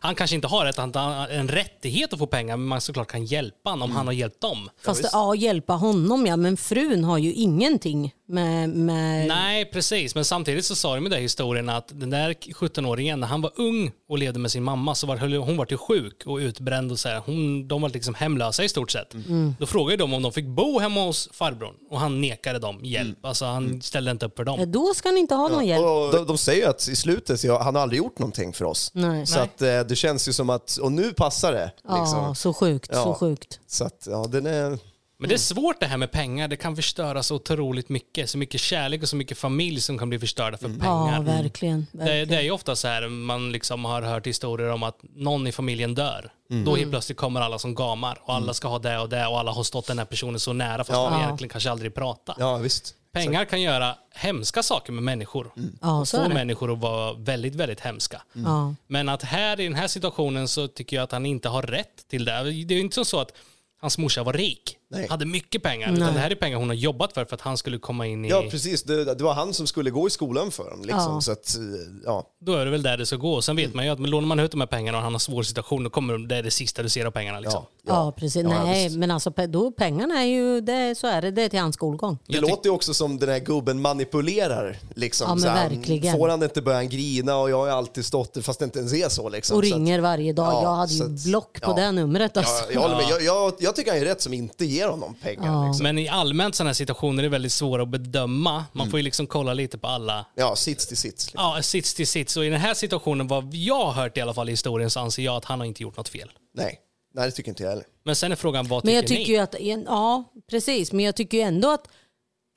han 0.01 0.15
kanske 0.15 0.37
inte 0.37 0.49
har 0.49 0.67
ett, 0.67 0.77
han 0.77 0.95
har 0.95 1.29
en 1.29 1.49
rättighet 1.49 2.13
att 2.13 2.19
få 2.19 2.27
pengar, 2.27 2.57
men 2.57 2.67
man 2.67 2.81
såklart 2.81 3.09
kan 3.09 3.25
hjälpa 3.25 3.71
honom 3.71 3.91
om 3.91 3.97
han 3.97 4.07
har 4.07 4.15
hjälpt 4.15 4.41
dem. 4.41 4.71
Fast 4.85 5.05
ja, 5.13 5.35
hjälpa 5.35 5.73
honom 5.73 6.27
ja, 6.27 6.37
men 6.37 6.57
frun 6.57 7.05
har 7.05 7.19
ju 7.19 7.33
ingenting 7.33 8.15
med... 8.29 8.69
med... 8.69 9.29
Nej, 9.29 9.65
precis. 9.65 10.15
Men 10.15 10.25
samtidigt 10.25 10.65
så 10.65 10.75
sa 10.75 10.95
de 10.95 11.01
med 11.01 11.13
den 11.13 11.21
historien 11.21 11.69
att 11.69 11.89
den 12.01 12.11
där 12.11 12.33
17-åringen, 12.33 13.17
när 13.21 13.27
han 13.27 13.41
var 13.41 13.53
ung 13.57 13.93
och 14.09 14.19
levde 14.19 14.39
med 14.39 14.51
sin 14.51 14.63
mamma, 14.63 14.95
så 14.95 15.07
var 15.07 15.39
hon 15.39 15.57
var 15.57 15.67
ju 15.71 15.77
sjuk 15.77 16.23
och 16.27 16.37
utbränd 16.37 16.93
och 16.93 16.99
så 16.99 17.09
här. 17.09 17.23
Hon, 17.27 17.69
de 17.69 17.83
var 17.83 17.89
liksom 17.89 18.15
hemlösa 18.15 18.65
i 18.65 18.69
stort 18.69 18.91
sett. 18.91 19.15
Då 19.59 19.67
frågade 19.67 19.97
de 19.97 20.15
om 20.15 20.23
de 20.23 20.33
fick 20.33 20.47
bo 20.47 20.79
hemma 20.79 21.05
hos 21.05 21.29
farbrorn 21.33 21.75
och 21.91 22.01
han 22.01 22.21
nekade 22.21 22.59
dem 22.59 22.81
hjälp. 22.83 23.25
Alltså 23.25 23.45
han 23.45 23.83
ställde 23.83 24.11
inte 24.11 24.27
upp 24.27 24.37
för 24.37 24.47
Ja, 24.47 24.57
dem. 24.57 24.73
Då 24.73 24.95
ska 24.95 25.11
ni 25.11 25.21
inte 25.21 25.35
ha 25.35 25.49
någon 25.49 25.67
hjälp. 25.67 25.85
Och 25.85 26.13
de, 26.13 26.27
de 26.27 26.39
säger 26.39 26.63
ju 26.63 26.69
att 26.69 26.89
i 26.89 26.97
slutet, 26.97 27.41
så 27.41 27.59
han 27.59 27.75
har 27.75 27.83
aldrig 27.83 27.99
gjort 27.99 28.19
någonting 28.19 28.53
för 28.53 28.65
oss. 28.65 28.91
Nej. 28.95 29.27
Så 29.27 29.41
att 29.41 29.63
eh, 29.63 29.66
det 29.67 29.97
känns 29.97 30.29
ju 30.29 30.33
som 30.33 30.51
att, 30.51 30.77
och 30.77 30.93
nu 30.93 31.13
passar 31.13 31.53
det. 31.53 31.71
Liksom. 31.77 32.19
Ja, 32.19 32.35
så 32.35 32.55
sjukt, 32.55 32.95
så 32.95 32.99
Ja. 33.01 33.15
sjukt. 33.15 33.61
Så 33.67 33.85
att, 33.85 34.07
ja, 34.11 34.27
den 34.29 34.47
är... 34.47 34.79
Men 35.19 35.29
det 35.29 35.35
är 35.35 35.39
svårt 35.39 35.81
det 35.81 35.87
här 35.87 35.97
med 35.97 36.11
pengar. 36.11 36.49
Det 36.49 36.57
kan 36.57 36.77
förstöra 36.77 37.23
så 37.23 37.35
otroligt 37.35 37.89
mycket. 37.89 38.31
Så 38.31 38.39
mycket 38.39 38.61
kärlek 38.61 39.03
och 39.03 39.09
så 39.09 39.17
mycket 39.17 39.39
familj 39.39 39.81
som 39.81 39.99
kan 39.99 40.09
bli 40.09 40.19
förstörda 40.19 40.57
för 40.59 40.69
Ja, 40.69 40.75
pengar. 40.81 41.23
verkligen. 41.23 41.87
Det, 41.93 41.99
verkligen. 41.99 42.29
det 42.29 42.37
är 42.37 42.41
ju 42.41 42.51
ofta 42.51 42.77
så 42.77 42.89
här, 42.89 43.09
man 43.09 43.53
liksom 43.53 43.85
har 43.85 44.03
hört 44.03 44.27
historier 44.27 44.69
om 44.71 44.83
att 44.83 44.99
någon 45.15 45.47
i 45.47 45.53
familjen 45.53 45.95
dör. 45.95 46.33
Mm. 46.51 46.65
Då 46.65 46.77
helt 46.77 46.91
plötsligt 46.91 47.19
kommer 47.19 47.41
alla 47.41 47.59
som 47.59 47.75
gamar 47.75 48.19
och 48.25 48.35
alla 48.35 48.55
ska 48.55 48.69
ha 48.69 48.79
det 48.79 48.99
och 48.99 49.09
det 49.09 49.27
och 49.27 49.39
alla 49.39 49.53
har 49.53 49.63
stått 49.63 49.87
den 49.87 49.99
här 49.99 50.05
personen 50.07 50.41
så 50.41 50.53
nära 50.53 50.79
fast 50.79 50.91
Ja. 50.91 51.11
de 51.11 51.23
egentligen 51.23 51.49
kanske 51.51 51.71
aldrig 51.71 51.95
pratar. 51.95 52.37
Ja, 52.39 52.57
visst. 52.57 52.95
Pengar 53.25 53.45
kan 53.45 53.63
göra 53.63 53.97
hemska 54.15 54.63
saker 54.63 54.93
med 54.93 55.03
människor. 55.03 55.53
Ja, 55.81 56.05
så 56.05 56.23
Få 56.25 56.29
människor 56.29 56.73
att 56.73 56.79
vara 56.79 57.13
väldigt, 57.13 57.55
väldigt 57.55 57.81
hemska. 57.81 58.23
Ja. 58.33 58.75
Men 58.87 59.09
att 59.09 59.23
här 59.23 59.61
i 59.61 59.65
den 59.65 59.75
här 59.75 59.89
situationen 59.89 60.49
så 60.49 60.69
tycker 60.69 60.97
jag 60.97 61.05
att 61.05 61.13
han 61.13 61.27
inte 61.27 61.49
har 61.49 61.63
rätt 61.63 62.09
till 62.09 62.25
det. 62.25 62.33
Det 62.33 62.75
är 62.75 62.79
ju 62.79 62.81
inte 62.81 63.05
så 63.05 63.21
att 63.21 63.33
hans 63.81 63.99
morsa 63.99 64.23
var 64.23 64.33
rik, 64.33 64.77
Nej. 64.91 65.07
hade 65.09 65.27
mycket 65.27 65.63
pengar. 65.63 65.93
Utan 65.93 66.15
det 66.15 66.21
här 66.21 66.31
är 66.31 66.35
pengar 66.35 66.59
hon 66.59 66.69
har 66.69 66.75
jobbat 66.77 67.13
för 67.13 67.25
för 67.25 67.35
att 67.35 67.41
han 67.41 67.57
skulle 67.57 67.79
komma 67.79 68.07
in 68.07 68.25
i... 68.25 68.29
Ja, 68.29 68.45
precis. 68.51 68.83
Det, 68.83 69.15
det 69.15 69.25
var 69.25 69.35
han 69.35 69.55
som 69.55 69.67
skulle 69.67 69.91
gå 69.91 70.07
i 70.07 70.11
skolan 70.11 70.51
för 70.51 70.71
dem. 70.71 70.81
Liksom. 70.83 71.13
Ja. 71.15 71.21
Så 71.21 71.33
att, 71.33 71.57
eh, 71.57 71.63
ja. 72.05 72.27
Då 72.41 72.53
är 72.55 72.65
det 72.65 72.71
väl 72.71 72.83
där 72.83 72.97
det 72.97 73.07
ska 73.07 73.17
gå. 73.17 73.43
Sen 73.43 73.57
vet 73.57 73.75
man 73.75 73.85
ju 73.85 73.91
att 73.91 73.99
men 73.99 74.11
lånar 74.11 74.27
man 74.29 74.41
ut 74.41 74.51
de 74.51 74.61
här 74.61 74.67
pengarna 74.67 74.99
och 74.99 75.05
han 75.05 75.13
har 75.15 75.19
svår 75.19 75.43
situation, 75.43 75.85
då 75.85 75.91
kommer 75.91 76.13
de- 76.13 76.29
det 76.29 76.37
är 76.37 76.43
det 76.43 76.51
sista 76.51 76.83
du 76.83 76.89
ser 76.89 77.07
av 77.07 77.11
pengarna. 77.11 77.41
Liksom. 77.41 77.65
Ja, 77.87 77.93
Ja, 77.95 78.13
precis. 78.13 78.43
Ja, 78.43 78.65
Nej, 78.65 78.85
visst. 78.85 78.97
men 78.99 79.11
alltså 79.11 79.31
då, 79.31 79.71
pengarna 79.73 80.15
är 80.23 80.27
ju, 80.27 80.61
det, 80.61 80.95
så 80.99 81.07
är 81.07 81.23
det, 81.23 81.31
det 81.31 81.43
är 81.43 81.49
till 81.49 81.59
hans 81.61 81.75
skolgång. 81.75 82.19
Det 82.27 82.35
Jag 82.35 82.49
låter 82.51 82.69
ju 82.69 82.75
också 82.75 82.95
som 82.95 83.19
den 83.19 83.29
här 83.29 83.39
gubben 83.39 83.81
manipulerar. 83.81 84.79
Liksom. 84.95 85.25
Ja, 85.29 85.35
men 85.35 85.43
Så 85.43 85.49
verkligen. 85.49 86.17
Får 86.17 86.29
han 86.29 86.43
inte 86.43 86.63
börja 86.63 86.77
han 86.79 86.89
grina 86.89 87.37
och 87.37 87.51
jag 87.51 87.59
har 87.59 87.69
alltid 87.69 88.05
stått 88.05 88.35
där 88.35 88.43
fast 88.43 88.59
det 88.59 88.65
inte 88.65 88.79
ens 88.79 88.93
är 88.95 89.09
så. 89.09 89.29
Liksom. 89.29 89.57
Och 89.59 89.65
Så 89.65 89.69
att- 89.75 89.77
ringer 89.79 90.01
varje 90.01 90.33
dag. 90.33 90.53
Ja, 90.53 90.63
jag 90.63 90.75
hade 90.75 90.93
ju 90.93 91.05
att- 91.05 91.25
block 91.25 91.61
på 91.63 91.71
ja. 91.71 91.75
det 91.75 91.93
numret. 91.93 92.37
Alltså. 92.37 92.53
Ja, 92.53 92.73
jag, 92.73 92.81
håller 92.81 92.97
med. 92.97 93.05
Jag, 93.11 93.23
jag, 93.23 93.53
jag 93.67 93.77
tycker 93.77 93.91
han 93.91 94.01
är 94.01 94.05
rätt 94.05 94.21
som 94.21 94.33
inte 94.33 94.65
ger 94.65 94.89
honom 94.89 95.15
pengar. 95.15 95.53
Ja. 95.53 95.67
Liksom. 95.67 95.83
Men 95.83 95.99
i 95.99 96.09
allmänt 96.09 96.55
sådana 96.55 96.69
här 96.69 96.75
situationer 96.75 97.19
är 97.19 97.23
det 97.23 97.29
väldigt 97.29 97.53
svåra 97.53 97.83
att 97.83 97.89
bedöma. 97.89 98.65
Man 98.73 98.91
får 98.91 98.99
ju 98.99 99.03
liksom 99.03 99.27
kolla 99.27 99.55
lite 99.55 99.79
på 99.79 99.87
alla 99.87 100.27
Ja, 100.35 100.57
sits 100.57 100.87
till 100.87 100.97
sits. 100.97 101.27
Liksom. 101.27 101.53
Ja, 101.57 101.63
sits 101.63 101.95
till 101.95 102.07
sits. 102.07 102.37
Och 102.37 102.45
i 102.45 102.49
den 102.49 102.61
här 102.61 102.75
situationen, 102.75 103.29
vad 103.29 103.55
jag 103.55 103.85
har 103.85 103.93
hört 103.93 104.17
i 104.17 104.21
alla 104.21 104.35
fall 104.35 104.49
i 104.49 104.53
historien, 104.53 104.91
så 104.91 105.01
anser 105.01 105.23
jag 105.23 105.37
att 105.37 105.45
han 105.45 105.61
har 105.61 105.67
inte 105.67 105.83
gjort 105.83 105.97
något 105.97 106.09
fel. 106.09 106.31
Nej. 106.55 106.81
Nej, 107.15 107.27
det 107.27 107.31
tycker 107.31 107.49
inte 107.49 107.63
jag 107.63 107.71
heller. 107.71 107.85
Men 108.05 108.17
sen 108.17 108.33
är 108.33 108.37
frågan, 108.37 108.69
vad 108.69 108.85
Men 108.85 108.95
tycker 108.95 109.35
jag 109.35 109.51
tycker 109.51 109.63
ni? 109.63 109.69
ju 109.69 109.79
att, 109.79 109.87
ja 109.87 110.25
precis, 110.51 110.93
men 110.93 111.05
jag 111.05 111.17
tycker 111.17 111.39
ju 111.39 111.45
ändå 111.45 111.71
att 111.71 111.89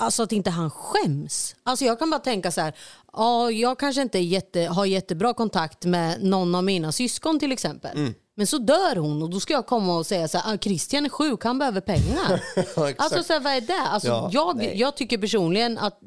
Alltså 0.02 0.24
att 0.24 0.32
inte 0.32 0.50
han 0.50 0.72
skäms. 0.72 1.56
Alltså 1.64 1.86
jag 1.86 2.00
kan 2.00 2.10
bara 2.10 2.20
tänka 2.20 2.52
så 2.52 2.62
här, 2.62 2.74
ja, 3.14 3.52
jag 3.52 3.80
kanske 3.80 4.02
inte 4.02 4.20
jätte, 4.20 4.62
har 4.62 4.86
jättebra 4.86 5.34
kontakt 5.34 5.86
med 5.86 6.24
någon 6.24 6.56
av 6.56 6.64
mina 6.64 6.92
syskon 6.92 7.40
till 7.40 7.52
exempel. 7.52 7.98
Mm. 7.98 8.14
Men 8.40 8.48
så 8.48 8.58
dör 8.58 8.96
hon 8.96 9.22
och 9.22 9.30
då 9.30 9.40
ska 9.40 9.54
jag 9.54 9.66
komma 9.68 9.98
och 9.98 10.06
säga 10.06 10.28
så 10.28 10.38
här, 10.38 10.54
ah, 10.54 10.58
Christian 10.58 11.06
är 11.06 11.10
sjuk, 11.10 11.44
han 11.44 11.60
behöver 11.60 11.82
pengar. 11.82 12.44
Ja, 12.76 12.94
alltså 12.98 13.24
så 13.24 13.34
här, 13.34 13.40
vad 13.40 13.54
är 13.54 13.62
det? 13.62 13.82
Alltså, 13.82 14.08
Ja, 14.08 14.30
jag, 14.32 14.76
jag 14.76 14.98
tycker 14.98 15.18
personligen 15.18 15.78
att 15.78 16.00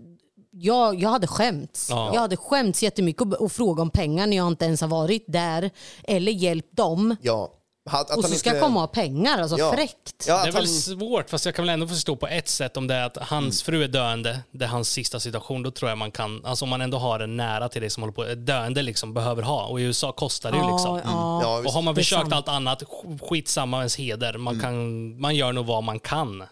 jag, 0.50 1.00
jag 1.02 1.08
hade 1.10 1.26
skämts. 1.26 1.86
Ja. 1.90 2.10
Jag 2.14 2.20
hade 2.20 2.36
skämts 2.36 2.82
jättemycket 2.82 3.22
och, 3.22 3.32
och 3.32 3.52
fråga 3.52 3.82
om 3.82 3.90
pengar 3.90 4.26
när 4.26 4.36
jag 4.36 4.46
inte 4.48 4.64
ens 4.64 4.80
har 4.80 4.88
varit 4.88 5.24
där 5.28 5.70
eller 6.04 6.32
hjälpt 6.32 6.76
dem. 6.76 7.16
Ja. 7.22 7.52
Att, 7.90 8.10
att 8.10 8.16
och 8.16 8.24
så 8.24 8.30
han 8.30 8.38
ska 8.38 8.48
jag 8.50 8.56
inte- 8.56 8.64
komma 8.64 8.74
och 8.74 8.80
ha 8.80 8.86
pengar, 9.02 9.38
alltså 9.42 9.58
Ja. 9.58 9.72
fräckt. 9.72 10.24
Ja, 10.28 10.42
Det 10.42 10.48
är 10.48 10.52
väl 10.52 10.64
han, 10.64 10.66
svårt, 10.74 11.30
fast 11.30 11.44
jag 11.46 11.54
kan 11.54 11.64
väl 11.66 11.72
ändå 11.74 11.86
förstå 11.88 12.16
på 12.16 12.26
ett 12.26 12.48
sätt 12.48 12.76
om 12.76 12.86
det 12.86 12.94
är 12.94 13.04
att 13.06 13.16
hans 13.16 13.62
fru 13.62 13.84
är 13.84 13.88
döende, 13.88 14.40
det 14.50 14.64
är 14.64 14.68
hans 14.68 14.88
sista 14.90 15.20
situation, 15.20 15.62
då 15.62 15.70
tror 15.70 15.88
jag 15.88 15.98
man 15.98 16.10
kan, 16.10 16.44
alltså 16.44 16.64
om 16.64 16.68
man 16.68 16.80
ändå 16.80 16.98
har 16.98 17.20
en 17.20 17.36
nära 17.36 17.68
till 17.68 17.82
det 17.82 17.90
som 17.90 18.02
håller 18.02 18.12
på, 18.14 18.24
ett 18.24 18.46
döende 18.46 18.82
liksom 18.82 19.14
behöver 19.14 19.42
ha. 19.42 19.64
Och 19.66 19.80
i 19.80 19.82
USA 19.82 20.12
kostar 20.12 20.50
det 20.52 20.56
ju 20.58 20.72
liksom. 20.72 21.00
ja. 21.04 21.40
ja, 21.42 21.58
Och 21.66 21.72
har 21.72 21.82
man 21.82 21.94
försökt 21.94 22.20
sant. 22.20 22.32
allt 22.32 22.48
annat, 22.48 22.82
sk- 22.82 23.28
skitsamma 23.28 23.76
ens 23.78 23.96
heder. 23.96 24.38
Man, 24.38 24.60
kan, 24.60 25.20
man 25.20 25.34
gör 25.36 25.52
nog 25.52 25.66
vad 25.66 25.82
man 25.84 25.98
kan. 26.00 26.44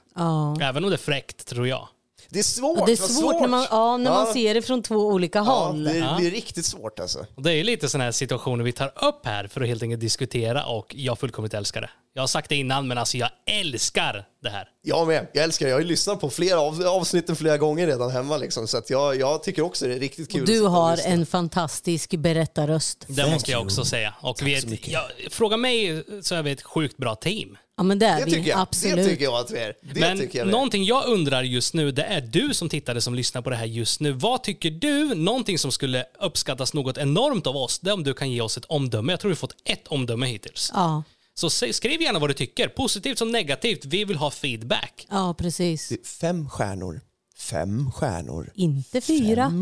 Även 0.60 0.84
om 0.84 0.90
det 0.90 0.96
är 0.96 0.98
fräckt, 0.98 1.46
tror 1.46 1.68
jag. 1.68 1.88
Det 2.30 2.38
är 2.38 2.42
svårt. 2.42 2.78
Ja, 2.78 2.86
det 2.86 2.92
är 2.92 3.00
vad 3.00 3.10
svårt, 3.10 3.40
när, 3.40 3.48
man, 3.48 3.66
ja, 3.70 3.96
när 3.96 4.10
man 4.10 4.26
Ja. 4.26 4.32
ser 4.32 4.54
det 4.54 4.62
från 4.62 4.82
två 4.82 4.94
olika 5.06 5.38
Ja, 5.38 5.42
håll. 5.44 5.84
det 5.84 6.14
blir 6.18 6.30
riktigt 6.30 6.66
svårt 6.66 6.98
alltså. 7.00 7.26
Och 7.34 7.42
det 7.42 7.50
är 7.52 7.56
ju 7.56 7.64
lite 7.64 7.88
sådana 7.88 8.04
här 8.04 8.12
situationer 8.12 8.64
vi 8.64 8.72
tar 8.72 8.92
upp 9.04 9.20
här 9.26 9.46
för 9.46 9.60
att 9.60 9.66
helt 9.68 9.82
enkelt 9.82 10.00
diskutera 10.00 10.64
och 10.64 10.94
jag 10.94 11.18
fullkomligt 11.18 11.54
älskar 11.54 11.80
det. 11.80 11.90
Jag 12.14 12.22
har 12.22 12.26
sagt 12.26 12.48
det 12.48 12.56
innan, 12.56 12.88
men 12.88 12.98
alltså 12.98 13.16
jag 13.16 13.30
älskar 13.50 14.24
det 14.42 14.50
här. 14.50 14.68
Jag 14.82 15.06
med. 15.06 15.26
Jag 15.32 15.44
älskar 15.44 15.66
det. 15.66 15.70
Jag 15.70 15.76
har 15.76 15.82
ju 15.82 15.86
lyssnat 15.88 16.20
på 16.20 16.30
flera 16.30 16.60
av, 16.60 16.82
avsnitten 16.86 17.36
flera 17.36 17.58
gånger 17.58 17.86
redan 17.86 18.10
hemma. 18.10 18.36
Liksom, 18.36 18.68
så 18.68 18.78
att 18.78 18.90
jag, 18.90 19.16
jag 19.20 19.42
tycker 19.42 19.62
också 19.62 19.86
det 19.86 19.94
är 19.94 19.98
riktigt 19.98 20.32
kul. 20.32 20.40
att 20.40 20.46
Du 20.46 20.60
och 20.64 20.70
har 20.70 20.98
en 21.06 21.26
fantastisk 21.26 22.10
berättarröst. 22.16 23.04
Det 23.08 23.30
måste 23.30 23.50
jag 23.50 23.62
också 23.62 23.84
säga. 23.84 24.14
Och 24.20 24.42
vi 24.42 24.54
är 24.54 24.58
ett, 24.58 24.88
ja, 24.88 25.08
fråga 25.30 25.56
mig 25.56 26.04
så 26.22 26.34
är 26.34 26.42
vi 26.42 26.50
ett 26.50 26.62
sjukt 26.62 26.96
bra 26.96 27.14
team. 27.14 27.56
Ja 27.80 27.84
men 27.84 27.98
det 27.98 28.06
är 28.06 28.18
Det 28.18 28.24
vi, 28.24 28.30
tycker 28.30 28.50
jag. 28.50 28.60
absolut. 28.60 28.96
Det 28.96 29.04
tycker 29.04 29.24
jag 29.24 29.34
att 29.34 29.50
vi 29.50 29.58
är. 29.58 29.74
Det 29.82 30.00
Men 30.00 30.18
tycker 30.18 30.38
jag 30.38 30.44
vi 30.44 30.48
är. 30.50 30.52
någonting 30.52 30.84
jag 30.84 31.06
undrar 31.06 31.42
just 31.42 31.74
nu, 31.74 31.90
det 31.92 32.02
är 32.02 32.20
du 32.20 32.54
som 32.54 32.68
tittare 32.68 33.00
som 33.00 33.14
lyssnar 33.14 33.42
på 33.42 33.50
det 33.50 33.56
här 33.56 33.66
just 33.66 34.00
nu. 34.00 34.12
Vad 34.12 34.42
tycker 34.42 34.70
du, 34.70 35.14
någonting 35.14 35.58
som 35.58 35.72
skulle 35.72 36.04
uppskattas 36.20 36.74
något 36.74 36.98
enormt 36.98 37.46
av 37.46 37.56
oss, 37.56 37.78
det 37.78 37.90
är 37.90 37.94
om 37.94 38.04
du 38.04 38.14
kan 38.14 38.30
ge 38.30 38.40
oss 38.40 38.56
ett 38.56 38.64
omdöme. 38.64 39.12
Jag 39.12 39.20
tror 39.20 39.28
vi 39.28 39.32
har 39.32 39.36
fått 39.36 39.54
ett 39.64 39.88
omdöme 39.88 40.26
hittills. 40.26 40.70
Ja, 40.74 41.02
Så 41.34 41.50
skriv 41.50 42.02
gärna 42.02 42.18
vad 42.18 42.30
du 42.30 42.34
tycker, 42.34 42.68
positivt 42.68 43.18
som 43.18 43.32
negativt. 43.32 43.84
Vi 43.84 44.04
vill 44.04 44.16
ha 44.16 44.30
feedback. 44.30 45.06
ja 45.10 45.34
precis. 45.38 45.92
Fem 46.20 46.48
stjärnor. 46.50 47.00
Fem 47.40 47.90
stjärnor. 47.92 48.52
Inte 48.54 49.00
fyra, 49.00 49.52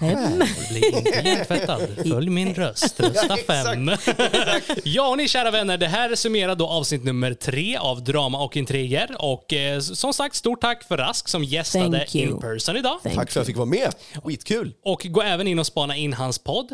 fem. 0.00 0.42
Bli 0.70 0.86
inte 0.86 1.10
hjärntvättad. 1.24 1.88
Följ 2.08 2.30
min 2.30 2.54
röst. 2.54 3.00
Rösta 3.00 3.36
fem. 3.46 3.90
ja, 4.84 5.14
ni 5.14 5.28
kära 5.28 5.50
vänner. 5.50 5.78
Det 5.78 5.86
här 5.86 6.14
summerar 6.14 6.54
då 6.54 6.66
avsnitt 6.66 7.04
nummer 7.04 7.34
tre 7.34 7.76
av 7.76 8.04
Drama 8.04 8.44
och 8.44 8.56
intriger. 8.56 9.16
Och 9.18 9.52
eh, 9.52 9.80
som 9.80 10.12
sagt, 10.12 10.34
stort 10.34 10.60
tack 10.60 10.84
för 10.84 10.96
Rask 10.96 11.28
som 11.28 11.44
gästade 11.44 12.06
in 12.12 12.40
person 12.40 12.76
idag. 12.76 12.98
Thank 13.02 13.16
Tack 13.16 13.30
för 13.30 13.40
att 13.40 13.46
jag 13.46 13.46
fick 13.46 13.56
vara 13.56 13.66
med. 13.66 13.94
Skitkul. 14.24 14.74
Och 14.84 15.06
gå 15.10 15.22
även 15.22 15.46
in 15.46 15.58
och 15.58 15.66
spana 15.66 15.96
in 15.96 16.12
hans 16.12 16.38
podd 16.38 16.72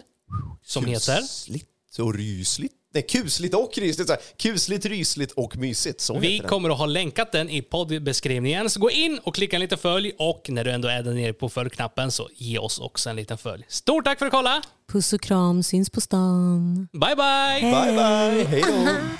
som 0.66 0.84
heter... 0.84 1.16
Kusligt 1.20 1.98
och 1.98 2.14
rysligt. 2.14 2.74
Nej, 2.94 3.02
kusligt 3.02 3.54
och 3.54 3.78
rysligt. 3.78 4.08
Så 4.08 4.12
här. 4.12 4.22
Kusligt, 4.36 4.86
rysligt 4.86 5.32
och 5.32 5.56
mysigt. 5.56 6.00
Så 6.00 6.18
Vi 6.18 6.38
kommer 6.38 6.70
att 6.70 6.78
ha 6.78 6.86
länkat 6.86 7.32
den 7.32 7.50
i 7.50 7.62
poddbeskrivningen. 7.62 8.70
Så 8.70 8.80
gå 8.80 8.90
in 8.90 9.20
och 9.24 9.34
klicka 9.34 9.56
en 9.56 9.60
liten 9.60 9.78
följ 9.78 10.12
och 10.18 10.46
när 10.48 10.64
du 10.64 10.70
ändå 10.70 10.88
är 10.88 11.02
där 11.02 11.12
nere 11.12 11.32
på 11.32 11.48
följknappen 11.48 12.10
så 12.10 12.28
ge 12.36 12.58
oss 12.58 12.78
också 12.78 13.10
en 13.10 13.16
liten 13.16 13.38
följ. 13.38 13.64
Stort 13.68 14.04
tack 14.04 14.18
för 14.18 14.26
att 14.26 14.32
kolla! 14.32 14.62
Puss 14.92 15.12
och 15.12 15.20
kram, 15.20 15.62
syns 15.62 15.90
på 15.90 16.00
stan. 16.00 16.88
Bye 16.92 17.16
bye! 17.16 17.60
Bye, 17.60 17.92
bye. 17.92 18.44
Hej 18.44 18.62
då. 18.66 18.96